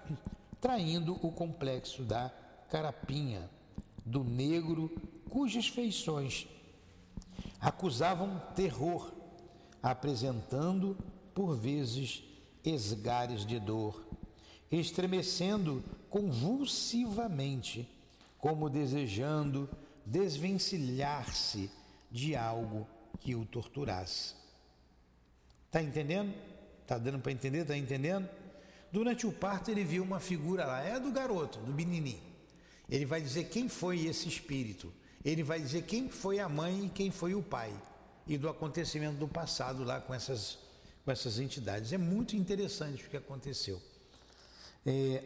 traindo 0.60 1.18
o 1.22 1.32
complexo 1.32 2.02
da 2.02 2.30
carapinha, 2.70 3.50
do 4.04 4.22
negro, 4.24 4.90
cujas 5.28 5.68
feições 5.68 6.46
acusavam 7.60 8.40
terror, 8.54 9.12
apresentando, 9.82 10.96
por 11.34 11.56
vezes, 11.56 12.22
esgares 12.64 13.44
de 13.44 13.58
dor, 13.58 14.04
estremecendo 14.70 15.82
convulsivamente, 16.10 17.88
como 18.38 18.70
desejando 18.70 19.68
desvencilhar-se 20.04 21.70
de 22.10 22.34
algo 22.36 22.86
que 23.20 23.34
o 23.34 23.44
torturasse. 23.44 24.34
Está 25.66 25.82
entendendo? 25.82 26.34
Está 26.82 26.96
dando 26.98 27.18
para 27.18 27.32
entender? 27.32 27.58
Está 27.58 27.76
entendendo? 27.76 28.28
Durante 28.90 29.26
o 29.26 29.32
parto 29.32 29.70
ele 29.70 29.84
viu 29.84 30.02
uma 30.02 30.18
figura 30.18 30.64
lá, 30.66 30.82
é 30.82 30.98
do 30.98 31.10
garoto, 31.10 31.58
do 31.58 31.72
menininho. 31.72 32.22
Ele 32.88 33.04
vai 33.04 33.20
dizer 33.20 33.44
quem 33.44 33.68
foi 33.68 34.06
esse 34.06 34.28
espírito. 34.28 34.92
Ele 35.24 35.42
vai 35.42 35.60
dizer 35.60 35.82
quem 35.82 36.08
foi 36.08 36.38
a 36.38 36.48
mãe 36.48 36.86
e 36.86 36.88
quem 36.88 37.10
foi 37.10 37.34
o 37.34 37.42
pai. 37.42 37.70
E 38.26 38.38
do 38.38 38.48
acontecimento 38.48 39.18
do 39.18 39.28
passado 39.28 39.84
lá 39.84 40.00
com 40.00 40.14
essas, 40.14 40.58
com 41.04 41.10
essas 41.10 41.38
entidades. 41.38 41.92
É 41.92 41.98
muito 41.98 42.34
interessante 42.34 43.04
o 43.04 43.10
que 43.10 43.16
aconteceu. 43.16 43.80
É, 44.86 45.22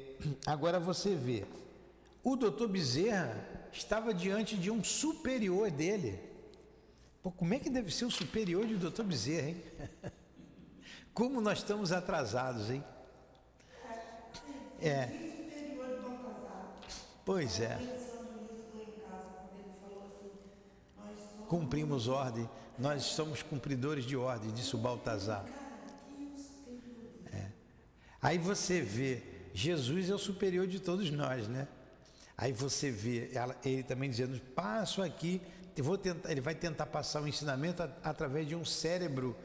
agora 0.46 0.80
você 0.80 1.14
vê, 1.14 1.44
o 2.24 2.34
doutor 2.34 2.68
Bezerra 2.68 3.68
estava 3.72 4.12
diante 4.12 4.56
de 4.56 4.70
um 4.70 4.82
superior 4.82 5.70
dele 5.70 6.18
Pô, 7.22 7.30
como 7.30 7.54
é 7.54 7.58
que 7.58 7.70
deve 7.70 7.92
ser 7.92 8.04
o 8.04 8.10
superior 8.10 8.66
de 8.66 8.74
doutor 8.74 9.04
Bezerra, 9.04 9.50
hein? 9.50 9.62
Como 11.14 11.40
nós 11.40 11.58
estamos 11.58 11.92
atrasados, 11.92 12.70
hein? 12.70 12.82
É. 14.80 15.08
Pois 17.24 17.60
é. 17.60 17.78
Cumprimos 21.46 22.08
ordem, 22.08 22.48
nós 22.78 23.04
somos 23.04 23.42
cumpridores 23.42 24.04
de 24.04 24.16
ordem, 24.16 24.50
disse 24.50 24.74
o 24.74 24.78
Baltazar. 24.78 25.44
É. 27.30 27.50
Aí 28.20 28.38
você 28.38 28.80
vê, 28.80 29.22
Jesus 29.54 30.10
é 30.10 30.14
o 30.14 30.18
superior 30.18 30.66
de 30.66 30.80
todos 30.80 31.10
nós, 31.10 31.46
né? 31.46 31.68
Aí 32.36 32.52
você 32.52 32.90
vê 32.90 33.30
ele 33.64 33.82
também 33.84 34.10
dizendo: 34.10 34.40
passo 34.54 35.02
aqui 35.02 35.40
vou 35.80 35.96
tentar, 35.96 36.30
ele 36.30 36.40
vai 36.40 36.54
tentar 36.54 36.86
passar 36.86 37.22
o 37.22 37.28
ensinamento 37.28 37.82
através 38.02 38.46
de 38.46 38.54
um 38.54 38.64
cérebro 38.64 39.36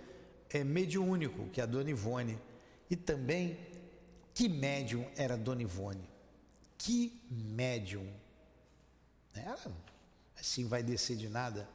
é, 0.49 0.63
mediúnico, 0.63 1.47
que 1.49 1.61
é 1.61 1.63
a 1.63 1.67
Dona 1.67 1.89
Ivone. 1.89 2.38
E 2.89 2.95
também, 2.95 3.57
que 4.34 4.49
médium 4.49 5.07
era 5.15 5.38
Dona 5.38 5.61
Ivone? 5.61 6.09
Que 6.78 7.21
médium? 7.30 8.11
Ela, 9.34 9.71
assim, 10.38 10.67
vai 10.67 10.82
descer 10.82 11.15
de 11.15 11.30
nada, 11.30 11.69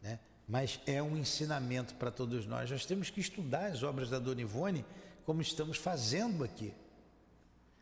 né? 0.00 0.18
mas 0.46 0.80
é 0.86 1.02
um 1.02 1.16
ensinamento 1.16 1.94
para 1.96 2.10
todos 2.10 2.46
nós. 2.46 2.70
Nós 2.70 2.86
temos 2.86 3.10
que 3.10 3.20
estudar 3.20 3.66
as 3.66 3.82
obras 3.82 4.08
da 4.08 4.18
Dona 4.18 4.40
Ivone, 4.40 4.84
como 5.26 5.42
estamos 5.42 5.76
fazendo 5.76 6.44
aqui, 6.44 6.72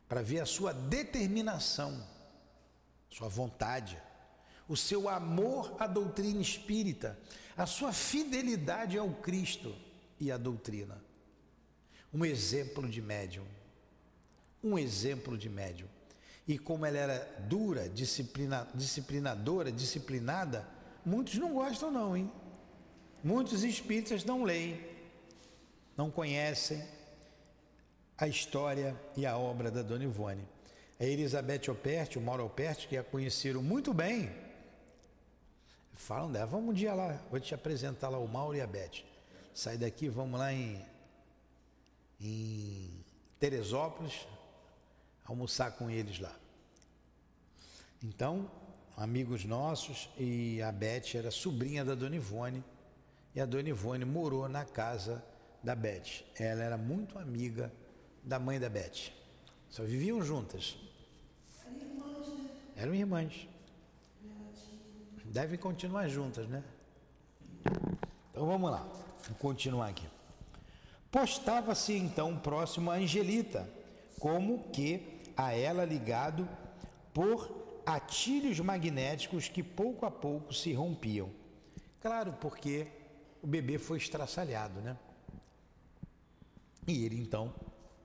para 0.09 0.23
ver 0.23 0.41
a 0.41 0.47
sua 0.47 0.73
determinação 0.73 2.03
sua 3.11 3.29
vontade, 3.29 4.01
o 4.69 4.77
seu 4.77 5.09
amor 5.09 5.75
à 5.79 5.87
doutrina 5.87 6.41
espírita, 6.43 7.19
a 7.57 7.65
sua 7.65 7.93
fidelidade 7.93 8.99
ao 8.99 9.09
Cristo 9.11 9.75
e 10.21 10.31
à 10.31 10.37
doutrina. 10.37 11.03
Um 12.13 12.25
exemplo 12.25 12.89
de 12.89 13.01
médium. 13.01 13.45
Um 14.63 14.79
exemplo 14.79 15.37
de 15.39 15.49
médium. 15.49 15.89
E 16.47 16.59
como 16.59 16.85
ela 16.85 16.99
era 16.99 17.45
dura, 17.49 17.89
disciplina, 17.89 18.69
disciplinadora, 18.75 19.73
disciplinada, 19.73 20.67
muitos 21.05 21.35
não 21.35 21.55
gostam 21.55 21.91
não, 21.91 22.17
hein? 22.17 22.31
Muitos 23.23 23.65
espíritas 23.65 24.25
não 24.25 24.45
leem, 24.45 24.81
não 25.97 26.11
conhecem 26.11 26.83
a 28.17 28.27
história 28.27 28.99
e 29.17 29.27
a 29.27 29.37
obra 29.37 29.71
da 29.71 29.83
Dona 29.83 30.05
Ivone. 30.05 30.47
A 30.99 31.05
Elizabeth 31.05 31.71
Operti, 31.71 32.19
o 32.19 32.23
Mauro 32.23 32.47
Operti, 32.47 32.89
que 32.89 32.97
a 32.97 33.05
conheceram 33.05 33.63
muito 33.63 33.93
bem, 33.93 34.31
falam 35.99 36.31
dela, 36.31 36.47
vamos 36.47 36.71
um 36.71 36.73
dia 36.73 36.95
lá, 36.95 37.21
vou 37.29 37.41
te 37.41 37.55
apresentar 37.55 38.09
lá 38.09 38.19
o 38.19 38.29
Mauro 38.29 38.57
e 38.57 38.61
a 38.61 38.67
Beth. 38.67 39.05
Sai 39.53 39.77
daqui, 39.77 40.09
vamos 40.09 40.39
lá 40.39 40.53
em, 40.53 40.81
em 42.21 43.05
Teresópolis, 43.39 44.27
almoçar 45.25 45.73
com 45.73 45.91
eles 45.91 46.21
lá. 46.21 46.35
Então, 48.03 48.49
amigos 48.97 49.45
nossos, 49.45 50.09
e 50.17 50.63
a 50.63 50.71
Beth 50.71 51.17
era 51.17 51.33
sobrinha 51.33 51.85
da 51.85 51.97
Dona 51.97 52.15
Ivone, 52.15 52.65
e 53.35 53.41
a 53.41 53.45
Dona 53.45 53.69
Ivone 53.69 54.05
morou 54.05 54.49
na 54.49 54.65
casa 54.65 55.23
da 55.63 55.75
Beth. 55.75 56.25
Ela 56.39 56.63
era 56.63 56.79
muito 56.79 57.19
amiga 57.19 57.73
da 58.23 58.39
mãe 58.39 58.61
da 58.61 58.69
Beth. 58.71 59.13
Só 59.69 59.83
viviam 59.83 60.23
juntas. 60.23 60.79
Eram 62.77 62.95
irmãs. 62.95 63.49
Devem 65.29 65.59
continuar 65.59 66.09
juntas, 66.09 66.49
né? 66.49 66.65
Então 68.31 68.47
vamos 68.47 68.71
lá, 68.71 68.89
continuar 69.39 69.89
aqui. 69.89 70.07
Postava-se 71.11 71.93
então 71.93 72.39
próximo 72.39 72.91
a 72.91 72.95
Angelita, 72.95 73.69
como 74.19 74.71
que 74.71 75.21
a 75.37 75.53
ela 75.53 75.85
ligado 75.85 76.49
por 77.13 77.83
atilhos 77.85 78.59
magnéticos 78.61 79.49
que 79.49 79.63
pouco 79.63 80.07
a 80.07 80.11
pouco 80.11 80.53
se 80.53 80.73
rompiam. 80.73 81.31
Claro, 82.01 82.33
porque 82.41 82.87
o 83.43 83.47
bebê 83.47 83.79
foi 83.79 83.99
estraçalhado, 83.99 84.81
né? 84.81 84.97
E 86.87 87.05
ele 87.05 87.21
então 87.21 87.55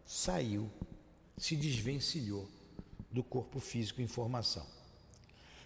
saiu, 0.05 0.69
se 1.37 1.55
desvencilhou 1.55 2.49
do 3.09 3.23
corpo 3.23 3.59
físico 3.59 4.01
em 4.01 4.07
formação. 4.07 4.65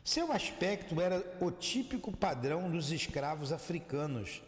Seu 0.07 0.31
aspecto 0.31 1.01
era 1.01 1.21
o 1.41 1.51
típico 1.51 2.15
padrão 2.15 2.71
dos 2.71 2.93
escravos 2.93 3.51
africanos, 3.51 4.41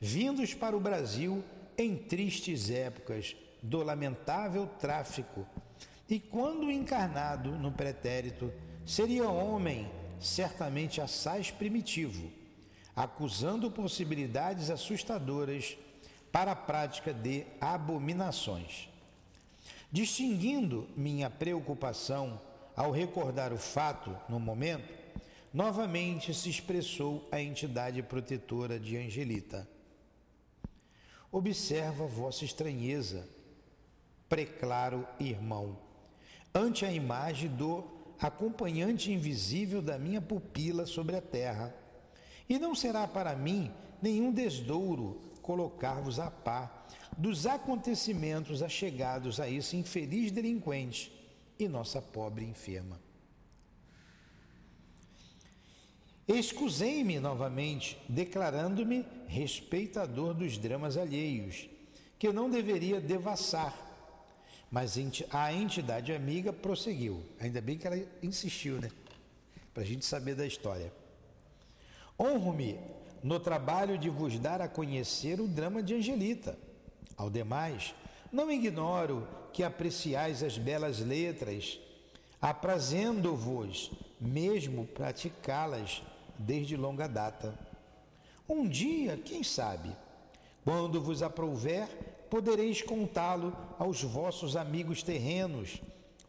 vindos 0.00 0.52
para 0.52 0.76
o 0.76 0.80
Brasil 0.80 1.44
em 1.78 1.96
tristes 1.96 2.70
épocas 2.70 3.36
do 3.62 3.84
lamentável 3.84 4.66
tráfico, 4.80 5.46
e 6.10 6.18
quando 6.18 6.72
encarnado 6.72 7.52
no 7.52 7.70
pretérito, 7.70 8.52
seria 8.84 9.28
homem 9.28 9.88
certamente 10.18 11.00
assaz 11.00 11.52
primitivo, 11.52 12.28
acusando 12.96 13.70
possibilidades 13.70 14.70
assustadoras 14.70 15.78
para 16.32 16.50
a 16.50 16.56
prática 16.56 17.14
de 17.14 17.46
abominações. 17.60 18.88
Distinguindo 19.92 20.88
minha 20.96 21.30
preocupação 21.30 22.40
ao 22.76 22.90
recordar 22.90 23.54
o 23.54 23.56
fato 23.56 24.14
no 24.28 24.38
momento, 24.38 24.92
novamente 25.52 26.34
se 26.34 26.50
expressou 26.50 27.26
a 27.32 27.40
entidade 27.40 28.02
protetora 28.02 28.78
de 28.78 28.98
Angelita. 28.98 29.66
Observa 31.32 32.06
vossa 32.06 32.44
estranheza, 32.44 33.26
preclaro 34.28 35.08
irmão, 35.18 35.78
ante 36.54 36.84
a 36.84 36.92
imagem 36.92 37.48
do 37.48 37.82
acompanhante 38.20 39.10
invisível 39.10 39.80
da 39.80 39.98
minha 39.98 40.20
pupila 40.20 40.84
sobre 40.84 41.16
a 41.16 41.22
terra. 41.22 41.74
E 42.48 42.58
não 42.58 42.74
será 42.74 43.08
para 43.08 43.34
mim 43.34 43.72
nenhum 44.02 44.30
desdouro 44.30 45.20
colocar-vos 45.40 46.18
a 46.18 46.30
par 46.30 46.86
dos 47.16 47.46
acontecimentos 47.46 48.62
achegados 48.62 49.40
a 49.40 49.48
esse 49.48 49.76
infeliz 49.76 50.30
delinquente 50.30 51.15
e 51.58 51.68
nossa 51.68 52.00
pobre 52.00 52.44
enferma. 52.44 53.00
Excusei-me 56.28 57.20
novamente, 57.20 57.96
declarando-me 58.08 59.06
respeitador 59.28 60.34
dos 60.34 60.58
dramas 60.58 60.96
alheios, 60.96 61.68
que 62.18 62.32
não 62.32 62.50
deveria 62.50 63.00
devassar. 63.00 63.74
Mas 64.68 64.98
a 65.30 65.52
entidade 65.52 66.12
amiga 66.12 66.52
prosseguiu. 66.52 67.22
Ainda 67.38 67.60
bem 67.60 67.78
que 67.78 67.86
ela 67.86 67.96
insistiu, 68.22 68.80
né? 68.80 68.90
Para 69.72 69.84
a 69.84 69.86
gente 69.86 70.04
saber 70.04 70.34
da 70.34 70.44
história. 70.44 70.92
Honro-me 72.18 72.78
no 73.22 73.38
trabalho 73.38 73.96
de 73.96 74.10
vos 74.10 74.38
dar 74.38 74.60
a 74.60 74.68
conhecer 74.68 75.40
o 75.40 75.46
drama 75.46 75.82
de 75.82 75.94
Angelita. 75.94 76.58
Ao 77.16 77.30
demais, 77.30 77.94
não 78.32 78.50
ignoro 78.50 79.26
que 79.52 79.62
apreciais 79.62 80.42
as 80.42 80.58
belas 80.58 80.98
letras, 81.00 81.78
aprazendo-vos 82.40 83.90
mesmo 84.20 84.86
praticá-las 84.86 86.02
desde 86.38 86.76
longa 86.76 87.06
data. 87.06 87.58
Um 88.48 88.68
dia, 88.68 89.16
quem 89.16 89.42
sabe, 89.42 89.90
quando 90.64 91.00
vos 91.00 91.22
aprouver, 91.22 91.88
podereis 92.28 92.82
contá-lo 92.82 93.56
aos 93.78 94.02
vossos 94.02 94.56
amigos 94.56 95.02
terrenos, 95.02 95.80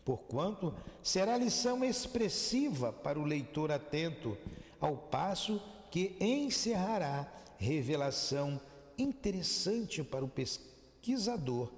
porquanto 0.06 0.74
será 1.04 1.38
lição 1.38 1.84
expressiva 1.84 2.94
para 2.94 3.20
o 3.20 3.26
leitor 3.26 3.72
atento, 3.72 4.38
ao 4.80 4.96
passo 4.96 5.62
que 5.92 6.16
encerrará 6.20 7.28
revelação 7.58 8.62
interessante 8.98 10.04
para 10.04 10.24
o 10.24 10.30
pesquisador 10.30 11.70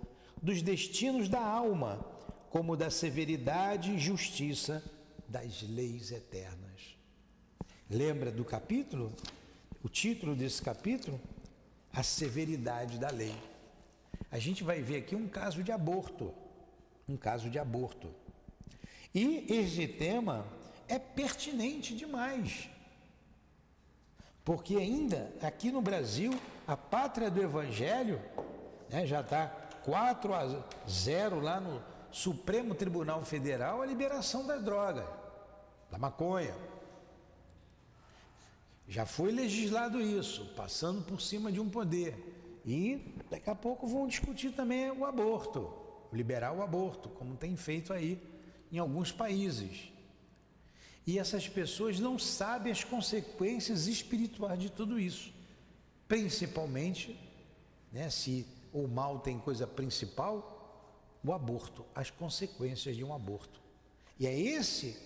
dos 0.42 0.62
destinos 0.62 1.28
da 1.28 1.42
alma, 1.42 2.06
como 2.50 2.76
da 2.76 2.90
severidade 2.90 3.92
e 3.92 4.00
justiça 4.00 4.84
das 5.28 5.62
leis 5.62 6.12
eternas. 6.12 6.98
Lembra 7.90 8.32
do 8.32 8.46
capítulo? 8.46 9.14
O 9.84 9.90
título 9.90 10.36
desse 10.36 10.62
capítulo? 10.62 11.20
A 11.94 12.04
severidade 12.04 12.98
da 12.98 13.10
lei. 13.10 13.36
A 14.32 14.40
gente 14.40 14.64
vai 14.64 14.82
ver 14.82 14.98
aqui 14.98 15.16
um 15.16 15.28
caso 15.28 15.64
de 15.64 15.72
aborto. 15.72 16.34
Um 17.08 17.18
caso 17.18 17.50
de 17.50 17.58
aborto. 17.58 18.10
E 19.14 19.46
esse 19.50 19.88
tema 19.88 20.46
é 20.88 21.00
pertinente 21.00 21.96
demais. 21.96 22.70
Porque 24.46 24.76
ainda 24.76 25.32
aqui 25.42 25.72
no 25.72 25.82
Brasil, 25.82 26.40
a 26.68 26.78
pátria 26.78 27.30
do 27.30 27.42
Evangelho 27.42 28.22
né, 28.90 29.06
já 29.06 29.22
está 29.22 29.48
4 29.90 30.34
a 30.36 30.64
0 30.88 31.40
lá 31.40 31.60
no 31.60 31.82
Supremo 32.12 32.76
Tribunal 32.76 33.26
Federal 33.26 33.82
a 33.82 33.86
liberação 33.88 34.46
da 34.46 34.58
droga, 34.58 35.10
da 35.90 35.98
maconha. 35.98 36.56
Já 38.88 39.08
foi 39.08 39.32
legislado 39.32 40.00
isso, 40.00 40.46
passando 40.56 41.02
por 41.02 41.20
cima 41.20 41.52
de 41.52 41.60
um 41.60 41.68
poder. 41.68 42.62
E 42.64 43.16
daqui 43.32 43.50
a 43.50 43.56
pouco 43.56 43.88
vão 43.88 44.08
discutir 44.08 44.52
também 44.52 44.92
o 44.92 45.06
aborto, 45.06 45.74
liberar 46.14 46.54
o 46.54 46.62
aborto, 46.62 47.10
como 47.10 47.36
tem 47.36 47.56
feito 47.56 47.92
aí 47.92 48.22
em 48.72 48.78
alguns 48.78 49.12
países. 49.12 49.92
E 51.08 51.18
essas 51.18 51.50
pessoas 51.50 52.00
não 52.00 52.20
sabem 52.20 52.72
as 52.72 52.84
consequências 52.84 53.88
espirituais 53.88 54.60
de 54.60 54.70
tudo 54.70 55.00
isso. 55.00 55.34
Principalmente, 56.08 57.20
né, 57.92 58.12
se 58.12 58.46
o 58.74 58.88
mal 58.88 59.20
tem 59.20 59.40
coisa 59.40 59.66
principal? 59.68 60.56
O 61.24 61.34
aborto, 61.34 61.86
as 61.94 62.10
consequências 62.10 62.96
de 62.96 63.04
um 63.04 63.14
aborto. 63.14 63.60
E 64.20 64.26
é 64.26 64.38
esse 64.38 64.98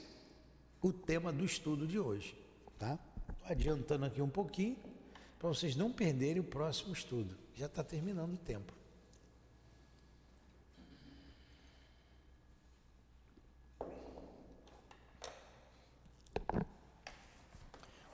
o 0.82 0.92
tema 0.92 1.32
do 1.32 1.46
estudo 1.46 1.88
de 1.88 2.00
hoje, 2.00 2.38
tá? 2.78 3.00
Estou 3.30 3.52
adiantando 3.52 4.06
aqui 4.06 4.22
um 4.22 4.30
pouquinho 4.30 4.78
para 5.40 5.50
vocês 5.50 5.76
não 5.76 5.92
perderem 5.92 6.40
o 6.40 6.44
próximo 6.44 6.94
estudo. 6.94 7.36
Já 7.56 7.66
está 7.66 7.84
terminando 7.84 8.34
o 8.34 8.38
tempo. 8.38 8.74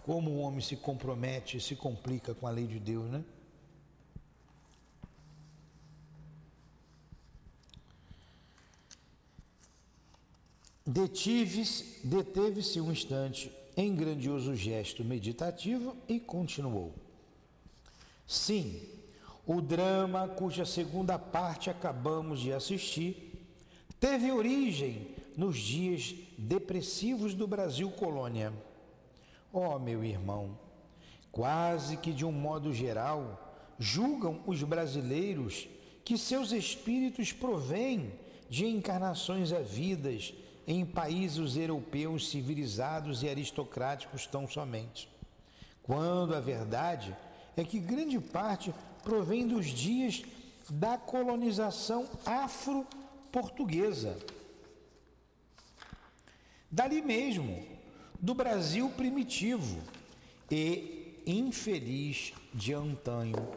Como 0.03 0.31
o 0.31 0.39
homem 0.39 0.59
se 0.59 0.75
compromete 0.75 1.57
e 1.57 1.61
se 1.61 1.75
complica 1.75 2.33
com 2.33 2.47
a 2.47 2.49
lei 2.49 2.65
de 2.65 2.79
Deus, 2.79 3.09
né? 3.09 3.23
Deteve-se 10.91 12.81
um 12.81 12.91
instante 12.91 13.51
em 13.77 13.93
grandioso 13.95 14.55
gesto 14.55 15.05
meditativo 15.05 15.95
e 16.07 16.19
continuou. 16.19 16.95
Sim, 18.25 18.81
o 19.45 19.61
drama 19.61 20.27
cuja 20.27 20.65
segunda 20.65 21.19
parte 21.19 21.69
acabamos 21.69 22.39
de 22.39 22.51
assistir 22.51 23.27
teve 23.99 24.31
origem 24.31 25.15
nos 25.37 25.59
dias 25.59 26.15
depressivos 26.37 27.35
do 27.35 27.45
Brasil 27.45 27.91
colônia. 27.91 28.51
Oh, 29.53 29.77
meu 29.77 30.03
irmão, 30.03 30.57
quase 31.31 31.97
que 31.97 32.11
de 32.11 32.25
um 32.25 32.31
modo 32.31 32.73
geral, 32.73 33.75
julgam 33.77 34.41
os 34.47 34.63
brasileiros 34.63 35.67
que 36.03 36.17
seus 36.17 36.51
espíritos 36.51 37.31
provêm 37.31 38.11
de 38.49 38.65
encarnações 38.65 39.53
havidas 39.53 40.33
em 40.69 40.85
países 40.85 41.57
europeus 41.57 42.29
civilizados 42.29 43.23
e 43.23 43.27
aristocráticos 43.27 44.27
tão 44.27 44.47
somente. 44.47 45.09
Quando 45.81 46.35
a 46.35 46.39
verdade 46.39 47.17
é 47.57 47.63
que 47.63 47.79
grande 47.79 48.19
parte 48.19 48.71
provém 49.03 49.47
dos 49.47 49.65
dias 49.65 50.21
da 50.69 50.95
colonização 50.95 52.07
afro-portuguesa. 52.23 54.15
Dali 56.69 57.01
mesmo, 57.01 57.65
do 58.19 58.35
Brasil 58.35 58.91
primitivo 58.91 59.81
e 60.51 61.19
infeliz 61.25 62.31
de 62.53 62.73
antanho. 62.73 63.49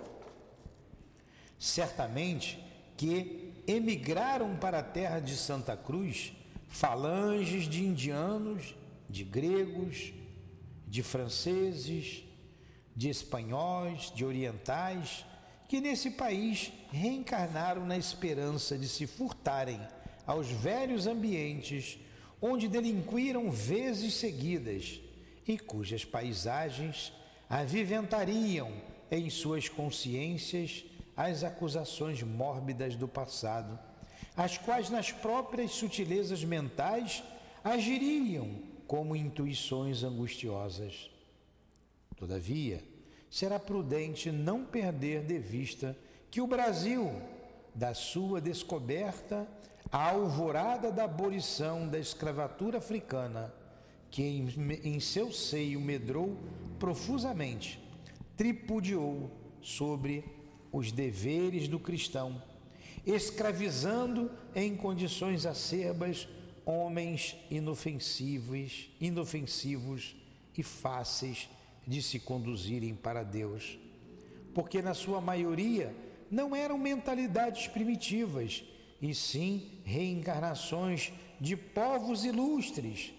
Certamente 1.58 2.58
que 2.96 3.52
emigraram 3.66 4.56
para 4.56 4.78
a 4.78 4.82
terra 4.82 5.20
de 5.20 5.36
Santa 5.36 5.76
Cruz 5.76 6.32
falanges 6.72 7.68
de 7.68 7.84
indianos, 7.84 8.74
de 9.08 9.22
gregos, 9.22 10.12
de 10.88 11.02
franceses, 11.02 12.24
de 12.96 13.10
espanhóis, 13.10 14.10
de 14.14 14.24
orientais, 14.24 15.24
que 15.68 15.80
nesse 15.80 16.10
país 16.10 16.72
reencarnaram 16.90 17.86
na 17.86 17.96
esperança 17.96 18.76
de 18.76 18.88
se 18.88 19.06
furtarem 19.06 19.80
aos 20.26 20.48
velhos 20.48 21.06
ambientes 21.06 21.98
onde 22.40 22.68
delinquiram 22.68 23.50
vezes 23.50 24.14
seguidas 24.14 25.00
e 25.46 25.58
cujas 25.58 26.04
paisagens 26.04 27.12
aviventariam 27.48 28.72
em 29.10 29.28
suas 29.28 29.68
consciências 29.68 30.84
as 31.14 31.44
acusações 31.44 32.22
mórbidas 32.22 32.96
do 32.96 33.06
passado, 33.06 33.78
as 34.36 34.56
quais 34.58 34.90
nas 34.90 35.12
próprias 35.12 35.72
sutilezas 35.72 36.42
mentais 36.44 37.22
agiriam 37.62 38.60
como 38.86 39.16
intuições 39.16 40.02
angustiosas. 40.02 41.10
Todavia, 42.16 42.82
será 43.30 43.58
prudente 43.58 44.30
não 44.30 44.64
perder 44.64 45.22
de 45.24 45.38
vista 45.38 45.96
que 46.30 46.40
o 46.40 46.46
Brasil, 46.46 47.10
da 47.74 47.94
sua 47.94 48.40
descoberta 48.40 49.48
à 49.90 50.10
alvorada 50.10 50.90
da 50.90 51.04
abolição 51.04 51.88
da 51.88 51.98
escravatura 51.98 52.78
africana, 52.78 53.52
que 54.10 54.22
em, 54.22 54.48
em 54.84 55.00
seu 55.00 55.32
seio 55.32 55.80
medrou 55.80 56.36
profusamente, 56.78 57.80
tripudiou 58.36 59.30
sobre 59.60 60.24
os 60.70 60.92
deveres 60.92 61.68
do 61.68 61.78
cristão, 61.78 62.42
escravizando 63.07 64.30
em 64.55 64.76
condições 64.76 65.46
acerbas 65.46 66.28
homens 66.64 67.36
inofensivos, 67.50 68.90
inofensivos 69.00 70.14
e 70.57 70.62
fáceis 70.62 71.48
de 71.86 72.03
se 72.03 72.20
conduzirem 72.20 72.94
para 72.94 73.22
Deus, 73.22 73.78
porque 74.55 74.80
na 74.80 74.94
sua 74.94 75.20
maioria 75.20 75.94
não 76.30 76.55
eram 76.55 76.78
mentalidades 76.78 77.66
primitivas, 77.68 78.64
e 79.00 79.14
sim 79.14 79.80
reencarnações 79.84 81.12
de 81.40 81.57
povos 81.57 82.24
ilustres, 82.24 83.12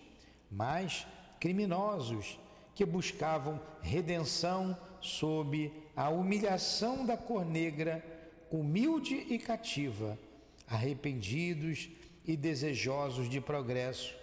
mas 0.50 1.06
criminosos 1.40 2.40
que 2.74 2.86
buscavam 2.86 3.60
redenção 3.82 4.78
sob 5.02 5.72
a 5.96 6.10
humilhação 6.10 7.06
da 7.06 7.18
cor 7.18 7.46
negra, 7.46 8.04
humilde 8.54 9.16
e 9.16 9.40
cativa, 9.40 10.18
arrependidos 10.68 11.90
e 12.24 12.38
desejosos 12.38 13.28
de 13.28 13.42
progresso, 13.42 14.14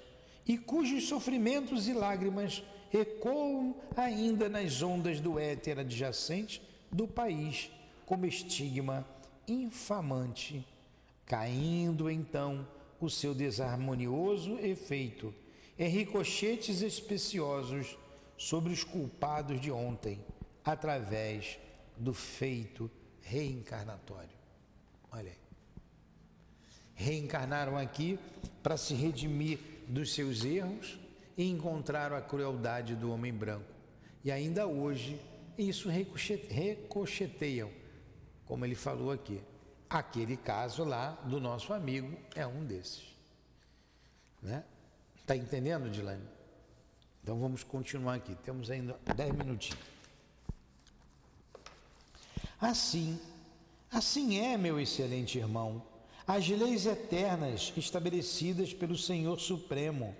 e 0.46 0.56
cujos 0.56 1.08
sofrimentos 1.08 1.88
e 1.88 1.92
lágrimas 1.92 2.62
ecoam 2.94 3.74
ainda 3.96 4.48
nas 4.48 4.82
ondas 4.82 5.18
do 5.18 5.36
éter 5.36 5.80
adjacente 5.80 6.62
do 6.92 7.08
país, 7.08 7.72
como 8.06 8.24
estigma 8.24 9.04
infamante, 9.48 10.64
caindo 11.26 12.08
então 12.08 12.66
o 13.00 13.10
seu 13.10 13.34
desarmonioso 13.34 14.60
efeito 14.60 15.34
em 15.76 15.88
ricochetes 15.88 16.82
especiosos 16.82 17.98
sobre 18.36 18.72
os 18.72 18.84
culpados 18.84 19.60
de 19.60 19.72
ontem, 19.72 20.20
através 20.64 21.58
do 21.96 22.14
feito 22.14 22.88
reencarnatório. 23.30 24.28
Olha 25.12 25.30
aí. 25.30 25.38
Reencarnaram 26.94 27.78
aqui 27.78 28.18
para 28.60 28.76
se 28.76 28.92
redimir 28.92 29.58
dos 29.86 30.12
seus 30.12 30.44
erros 30.44 30.98
e 31.36 31.48
encontraram 31.48 32.16
a 32.16 32.20
crueldade 32.20 32.96
do 32.96 33.12
homem 33.12 33.32
branco. 33.32 33.70
E 34.24 34.32
ainda 34.32 34.66
hoje 34.66 35.20
isso 35.56 35.88
recocheteiam, 35.88 37.70
como 38.46 38.64
ele 38.64 38.74
falou 38.74 39.12
aqui. 39.12 39.40
Aquele 39.88 40.36
caso 40.36 40.82
lá 40.84 41.12
do 41.24 41.40
nosso 41.40 41.72
amigo 41.72 42.18
é 42.34 42.46
um 42.46 42.64
desses. 42.64 43.16
Né? 44.42 44.64
Tá 45.24 45.36
entendendo, 45.36 45.88
Dilane? 45.88 46.26
Então 47.22 47.38
vamos 47.38 47.62
continuar 47.62 48.14
aqui. 48.14 48.34
Temos 48.36 48.70
ainda 48.70 48.98
dez 49.16 49.32
minutinhos. 49.32 49.89
Assim, 52.60 53.18
assim 53.90 54.38
é, 54.38 54.58
meu 54.58 54.78
excelente 54.78 55.38
irmão, 55.38 55.82
as 56.26 56.46
leis 56.46 56.84
eternas 56.84 57.72
estabelecidas 57.76 58.74
pelo 58.74 58.96
Senhor 58.96 59.40
Supremo 59.40 60.14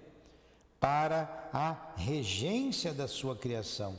para 0.80 1.50
a 1.52 1.92
regência 1.96 2.94
da 2.94 3.06
sua 3.06 3.36
criação. 3.36 3.94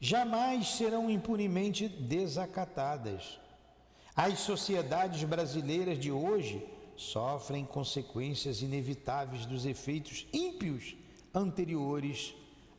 Jamais 0.00 0.68
serão 0.68 1.10
impunemente 1.10 1.88
desacatadas. 1.88 3.40
As 4.14 4.38
sociedades 4.38 5.24
brasileiras 5.24 5.98
de 5.98 6.12
hoje 6.12 6.64
sofrem 6.96 7.64
consequências 7.64 8.62
inevitáveis 8.62 9.44
dos 9.44 9.66
efeitos 9.66 10.26
ímpios 10.32 10.94
anteriores 11.34 12.34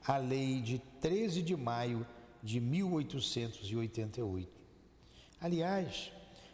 à 0.07 0.17
lei 0.17 0.61
de 0.61 0.79
13 1.01 1.41
de 1.41 1.57
maio 1.57 2.07
de 2.41 2.61
1888. 2.61 4.58
Aliás, 5.41 6.11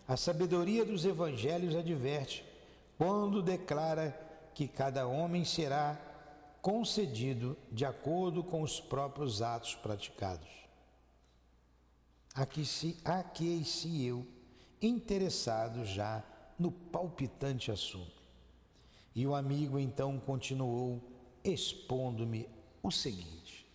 a 0.07 0.15
sabedoria 0.15 0.85
dos 0.85 1.05
evangelhos 1.05 1.75
adverte 1.75 2.45
quando 2.97 3.41
declara 3.41 4.17
que 4.53 4.67
cada 4.67 5.07
homem 5.07 5.43
será 5.43 5.99
concedido 6.61 7.57
de 7.71 7.85
acordo 7.85 8.43
com 8.43 8.61
os 8.61 8.79
próprios 8.79 9.41
atos 9.41 9.75
praticados. 9.75 10.49
Aqui 12.33 12.65
se, 12.65 12.97
se 13.63 14.05
eu, 14.05 14.25
interessado 14.81 15.85
já 15.85 16.23
no 16.59 16.71
palpitante 16.71 17.71
assunto. 17.71 18.21
E 19.13 19.25
o 19.25 19.33
amigo 19.33 19.79
então 19.79 20.19
continuou 20.19 21.01
expondo-me 21.43 22.49
o 22.83 22.91
seguinte. 22.91 23.65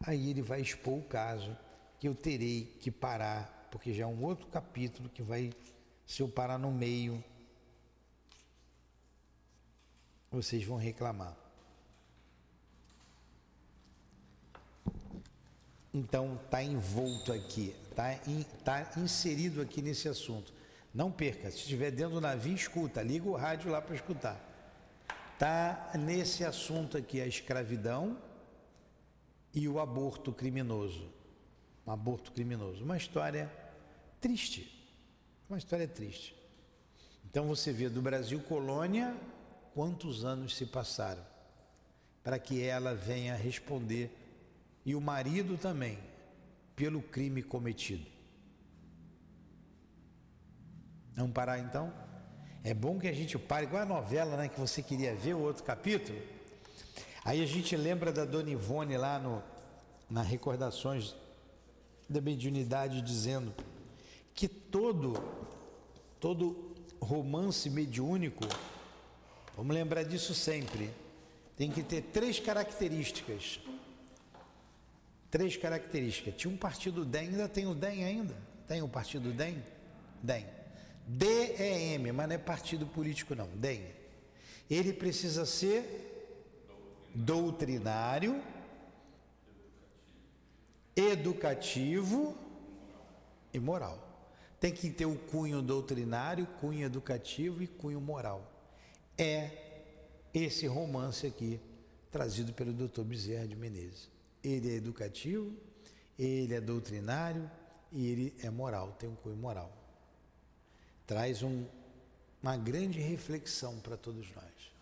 Aí 0.00 0.30
ele 0.30 0.42
vai 0.42 0.60
expor 0.60 0.98
o 0.98 1.02
caso 1.02 1.56
que 1.98 2.08
eu 2.08 2.14
terei 2.14 2.76
que 2.80 2.90
parar, 2.90 3.53
porque 3.74 3.92
já 3.92 4.04
é 4.04 4.06
um 4.06 4.22
outro 4.22 4.46
capítulo 4.46 5.08
que 5.08 5.20
vai, 5.20 5.52
se 6.06 6.22
eu 6.22 6.28
parar 6.28 6.58
no 6.58 6.70
meio, 6.70 7.22
vocês 10.30 10.64
vão 10.64 10.76
reclamar. 10.76 11.36
Então 15.92 16.36
está 16.36 16.62
envolto 16.62 17.32
aqui, 17.32 17.74
está 17.90 18.14
tá 18.62 18.92
inserido 18.96 19.60
aqui 19.60 19.82
nesse 19.82 20.08
assunto. 20.08 20.52
Não 20.94 21.10
perca, 21.10 21.50
se 21.50 21.56
estiver 21.56 21.90
dentro 21.90 22.14
do 22.14 22.20
navio, 22.20 22.54
escuta, 22.54 23.02
liga 23.02 23.28
o 23.28 23.34
rádio 23.34 23.72
lá 23.72 23.82
para 23.82 23.96
escutar. 23.96 24.40
Está 25.32 25.90
nesse 25.98 26.44
assunto 26.44 26.96
aqui 26.96 27.20
a 27.20 27.26
escravidão 27.26 28.16
e 29.52 29.66
o 29.66 29.80
aborto 29.80 30.32
criminoso. 30.32 31.12
Um 31.84 31.90
aborto 31.90 32.30
criminoso. 32.30 32.84
Uma 32.84 32.96
história 32.96 33.63
triste. 34.24 34.66
Uma 35.50 35.58
história 35.58 35.86
triste. 35.86 36.34
Então 37.26 37.46
você 37.46 37.70
vê 37.70 37.90
do 37.90 38.00
Brasil 38.00 38.40
colônia, 38.40 39.14
quantos 39.74 40.24
anos 40.24 40.56
se 40.56 40.64
passaram 40.64 41.22
para 42.22 42.38
que 42.38 42.62
ela 42.62 42.94
venha 42.94 43.34
responder 43.34 44.10
e 44.82 44.94
o 44.94 45.00
marido 45.00 45.58
também 45.58 45.98
pelo 46.74 47.02
crime 47.02 47.42
cometido. 47.42 48.06
Vamos 51.14 51.32
parar 51.32 51.58
então? 51.58 51.92
É 52.62 52.72
bom 52.72 52.98
que 52.98 53.06
a 53.06 53.12
gente 53.12 53.38
pare, 53.38 53.66
igual 53.66 53.82
a 53.82 53.86
novela 53.86 54.38
né, 54.38 54.48
que 54.48 54.58
você 54.58 54.82
queria 54.82 55.14
ver, 55.14 55.34
o 55.34 55.40
outro 55.40 55.62
capítulo. 55.64 56.18
Aí 57.22 57.42
a 57.42 57.46
gente 57.46 57.76
lembra 57.76 58.10
da 58.10 58.24
Dona 58.24 58.48
Ivone 58.48 58.96
lá 58.96 59.18
no, 59.18 59.42
na 60.08 60.22
Recordações 60.22 61.14
da 62.08 62.22
Mediunidade 62.22 63.02
dizendo 63.02 63.54
que 64.34 64.48
todo, 64.48 65.14
todo 66.18 66.74
romance 67.00 67.70
mediúnico, 67.70 68.44
vamos 69.56 69.74
lembrar 69.74 70.02
disso 70.02 70.34
sempre, 70.34 70.90
tem 71.56 71.70
que 71.70 71.82
ter 71.82 72.02
três 72.02 72.40
características. 72.40 73.60
Três 75.30 75.56
características. 75.56 76.34
Tinha 76.36 76.52
um 76.52 76.56
partido 76.56 77.04
DEM, 77.04 77.28
ainda 77.28 77.48
tem 77.48 77.66
o 77.66 77.74
DEM 77.74 78.04
ainda? 78.04 78.36
Tem 78.66 78.82
o 78.82 78.88
partido 78.88 79.32
DEM? 79.32 79.62
DEM. 80.22 80.46
DEM, 81.06 82.12
mas 82.12 82.28
não 82.28 82.34
é 82.34 82.38
partido 82.38 82.86
político 82.86 83.34
não, 83.34 83.48
DEM. 83.48 83.84
Ele 84.68 84.92
precisa 84.92 85.44
ser 85.44 86.12
doutrinário, 87.14 88.42
educativo 90.96 92.36
e 93.52 93.60
moral. 93.60 94.03
Tem 94.64 94.72
que 94.72 94.90
ter 94.90 95.04
o 95.04 95.14
cunho 95.14 95.60
doutrinário, 95.60 96.46
cunho 96.58 96.86
educativo 96.86 97.62
e 97.62 97.66
cunho 97.66 98.00
moral. 98.00 98.50
É 99.18 99.50
esse 100.32 100.66
romance 100.66 101.26
aqui, 101.26 101.60
trazido 102.10 102.50
pelo 102.54 102.72
Dr. 102.72 103.02
Bezerra 103.02 103.46
de 103.46 103.54
Menezes. 103.54 104.08
Ele 104.42 104.70
é 104.70 104.76
educativo, 104.76 105.52
ele 106.18 106.54
é 106.54 106.62
doutrinário 106.62 107.50
e 107.92 108.06
ele 108.06 108.34
é 108.42 108.48
moral, 108.48 108.92
tem 108.92 109.06
um 109.06 109.14
cunho 109.16 109.36
moral. 109.36 109.70
Traz 111.06 111.42
um, 111.42 111.66
uma 112.42 112.56
grande 112.56 112.98
reflexão 113.00 113.78
para 113.80 113.98
todos 113.98 114.34
nós. 114.34 114.72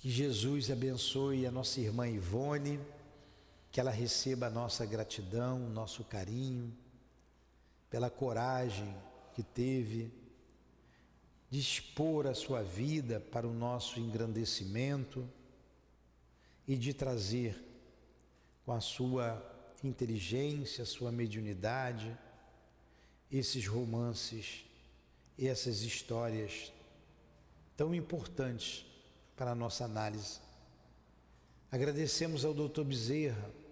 Que 0.00 0.10
Jesus 0.10 0.72
abençoe 0.72 1.46
a 1.46 1.52
nossa 1.52 1.80
irmã 1.80 2.08
Ivone, 2.08 2.80
que 3.76 3.80
ela 3.80 3.90
receba 3.90 4.46
a 4.46 4.50
nossa 4.50 4.86
gratidão, 4.86 5.58
nosso 5.68 6.02
carinho, 6.02 6.74
pela 7.90 8.08
coragem 8.08 8.96
que 9.34 9.42
teve 9.42 10.10
de 11.50 11.60
expor 11.60 12.26
a 12.26 12.32
sua 12.32 12.62
vida 12.62 13.20
para 13.20 13.46
o 13.46 13.52
nosso 13.52 14.00
engrandecimento 14.00 15.28
e 16.66 16.74
de 16.74 16.94
trazer 16.94 17.62
com 18.64 18.72
a 18.72 18.80
sua 18.80 19.44
inteligência, 19.84 20.82
a 20.82 20.86
sua 20.86 21.12
mediunidade, 21.12 22.16
esses 23.30 23.66
romances, 23.66 24.64
essas 25.38 25.82
histórias 25.82 26.72
tão 27.76 27.94
importantes 27.94 28.86
para 29.36 29.50
a 29.50 29.54
nossa 29.54 29.84
análise. 29.84 30.40
Agradecemos 31.70 32.42
ao 32.42 32.54
Dr. 32.54 32.82
Bezerra, 32.82 33.65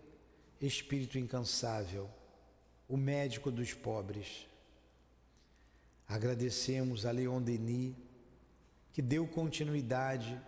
espírito 0.66 1.18
incansável, 1.18 2.10
o 2.88 2.96
médico 2.96 3.50
dos 3.50 3.72
pobres 3.72 4.46
Agradecemos 6.06 7.06
a 7.06 7.10
Leon 7.10 7.42
Denis, 7.42 7.94
que 8.92 9.02
deu 9.02 9.26
continuidade 9.26 10.40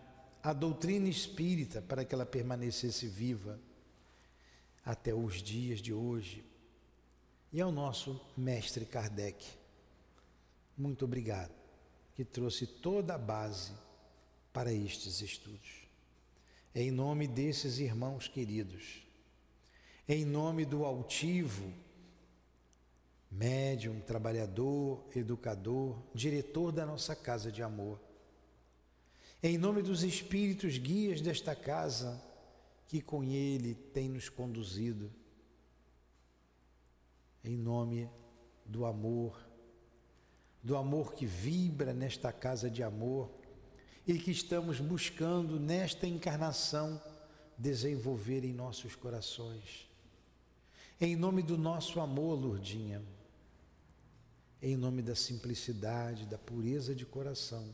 à 0.43 0.53
doutrina 0.53 1.09
espírita 1.09 1.83
para 1.83 2.05
que 2.05 2.14
ela 2.14 2.27
permanecesse 2.27 3.09
viva 3.09 3.59
até 4.85 5.12
os 5.14 5.43
dias 5.43 5.81
de 5.81 5.93
hoje. 5.93 6.45
E 7.53 7.61
ao 7.61 7.73
nosso 7.73 8.21
mestre 8.37 8.85
Kardec, 8.85 9.45
muito 10.77 11.05
obrigado, 11.05 11.55
que 12.14 12.25
trouxe 12.25 12.67
toda 12.67 13.14
a 13.14 13.19
base 13.19 13.73
para 14.53 14.73
estes 14.73 15.21
estudos. 15.21 15.87
É 16.75 16.83
em 16.83 16.91
nome 16.91 17.27
desses 17.27 17.79
irmãos 17.79 18.29
queridos, 18.29 19.03
em 20.09 20.25
nome 20.25 20.65
do 20.65 20.85
altivo 20.85 21.73
médium, 23.31 24.01
trabalhador, 24.01 25.05
educador, 25.15 25.99
diretor 26.15 26.73
da 26.73 26.87
nossa 26.87 27.15
casa 27.15 27.51
de 27.51 27.63
amor. 27.63 28.01
Em 29.43 29.59
nome 29.59 29.83
dos 29.83 30.03
espíritos 30.03 30.79
guias 30.79 31.21
desta 31.21 31.55
casa, 31.55 32.23
que 32.87 33.01
com 33.01 33.23
ele 33.23 33.75
tem 33.75 34.09
nos 34.09 34.29
conduzido, 34.29 35.13
em 37.45 37.57
nome 37.57 38.09
do 38.65 38.87
amor, 38.87 39.39
do 40.63 40.77
amor 40.77 41.15
que 41.15 41.27
vibra 41.27 41.93
nesta 41.93 42.33
casa 42.33 42.71
de 42.71 42.83
amor 42.83 43.31
e 44.07 44.19
que 44.19 44.31
estamos 44.31 44.81
buscando 44.81 45.61
nesta 45.61 46.07
encarnação 46.07 47.01
desenvolver 47.59 48.45
em 48.45 48.53
nossos 48.53 48.97
corações. 48.97 49.87
Em 50.99 51.14
nome 51.14 51.42
do 51.42 51.59
nosso 51.59 52.01
amor, 52.01 52.40
Lourdinha. 52.40 53.03
Em 54.62 54.74
nome 54.74 55.03
da 55.03 55.14
simplicidade, 55.14 56.24
da 56.24 56.38
pureza 56.38 56.94
de 56.94 57.05
coração, 57.05 57.68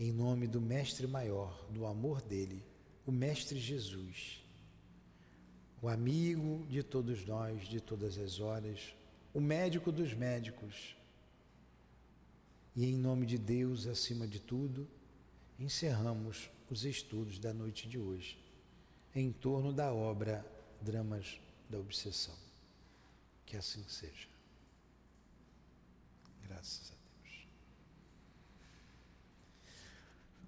em 0.00 0.10
nome 0.10 0.46
do 0.46 0.58
Mestre 0.58 1.06
Maior, 1.06 1.66
do 1.68 1.84
amor 1.84 2.22
dele, 2.22 2.64
o 3.04 3.12
Mestre 3.12 3.60
Jesus, 3.60 4.42
o 5.82 5.88
amigo 5.90 6.66
de 6.66 6.82
todos 6.82 7.26
nós, 7.26 7.68
de 7.68 7.78
todas 7.78 8.16
as 8.16 8.40
horas, 8.40 8.94
o 9.34 9.40
médico 9.40 9.92
dos 9.92 10.14
médicos. 10.14 10.96
E 12.74 12.86
em 12.86 12.96
nome 12.96 13.26
de 13.26 13.36
Deus, 13.36 13.86
acima 13.86 14.26
de 14.26 14.40
tudo, 14.40 14.88
encerramos 15.58 16.48
os 16.70 16.86
estudos 16.86 17.38
da 17.38 17.52
noite 17.52 17.86
de 17.86 17.98
hoje, 17.98 18.38
em 19.14 19.30
torno 19.30 19.74
da 19.74 19.92
obra 19.92 20.57
Dramas 20.80 21.40
da 21.68 21.78
Obsessão. 21.78 22.36
Que 23.46 23.56
assim 23.56 23.84
seja. 23.88 24.28
Graças 26.46 26.92
a 26.92 26.97